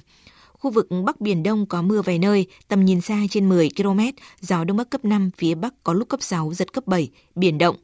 [0.54, 4.00] Khu vực Bắc Biển Đông có mưa vài nơi, tầm nhìn xa trên 10 km,
[4.42, 7.58] gió Đông Bắc cấp 5, phía Bắc có lúc cấp 6, giật cấp 7, biển
[7.58, 7.76] động.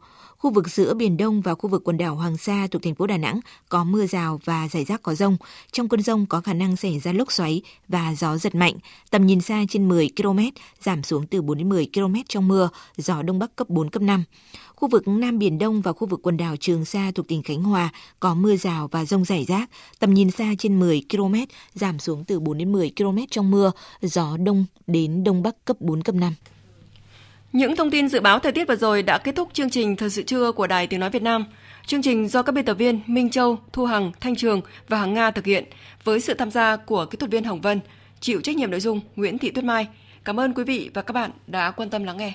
[0.42, 3.08] Khu vực giữa Biển Đông và khu vực quần đảo Hoàng Sa thuộc thành phố
[3.08, 3.40] Đà Nẵng
[3.70, 5.38] có mưa rào và rải rác có rông.
[5.72, 8.76] Trong cơn rông có khả năng xảy ra lốc xoáy và gió giật mạnh.
[9.12, 10.40] Tầm nhìn xa trên 10 km,
[10.80, 14.02] giảm xuống từ 4 đến 10 km trong mưa, gió Đông Bắc cấp 4, cấp
[14.02, 14.24] 5.
[14.76, 17.64] Khu vực Nam Biển Đông và khu vực quần đảo Trường Sa thuộc tỉnh Khánh
[17.64, 17.90] Hòa
[18.20, 19.70] có mưa rào và rông rải rác,
[20.00, 21.36] tầm nhìn xa trên 10 km,
[21.74, 23.72] giảm xuống từ 4 đến 10 km trong mưa,
[24.02, 26.34] gió Đông đến Đông Bắc cấp 4, cấp 5.
[27.54, 30.10] Những thông tin dự báo thời tiết vừa rồi đã kết thúc chương trình Thời
[30.10, 31.46] sự trưa của Đài Tiếng Nói Việt Nam.
[31.86, 35.14] Chương trình do các biên tập viên Minh Châu, Thu Hằng, Thanh Trường và Hằng
[35.14, 35.64] Nga thực hiện
[36.04, 37.80] với sự tham gia của kỹ thuật viên Hồng Vân,
[38.20, 39.88] chịu trách nhiệm nội dung Nguyễn Thị Tuyết Mai.
[40.26, 42.34] Cảm ơn quý vị và các bạn đã quan tâm lắng nghe.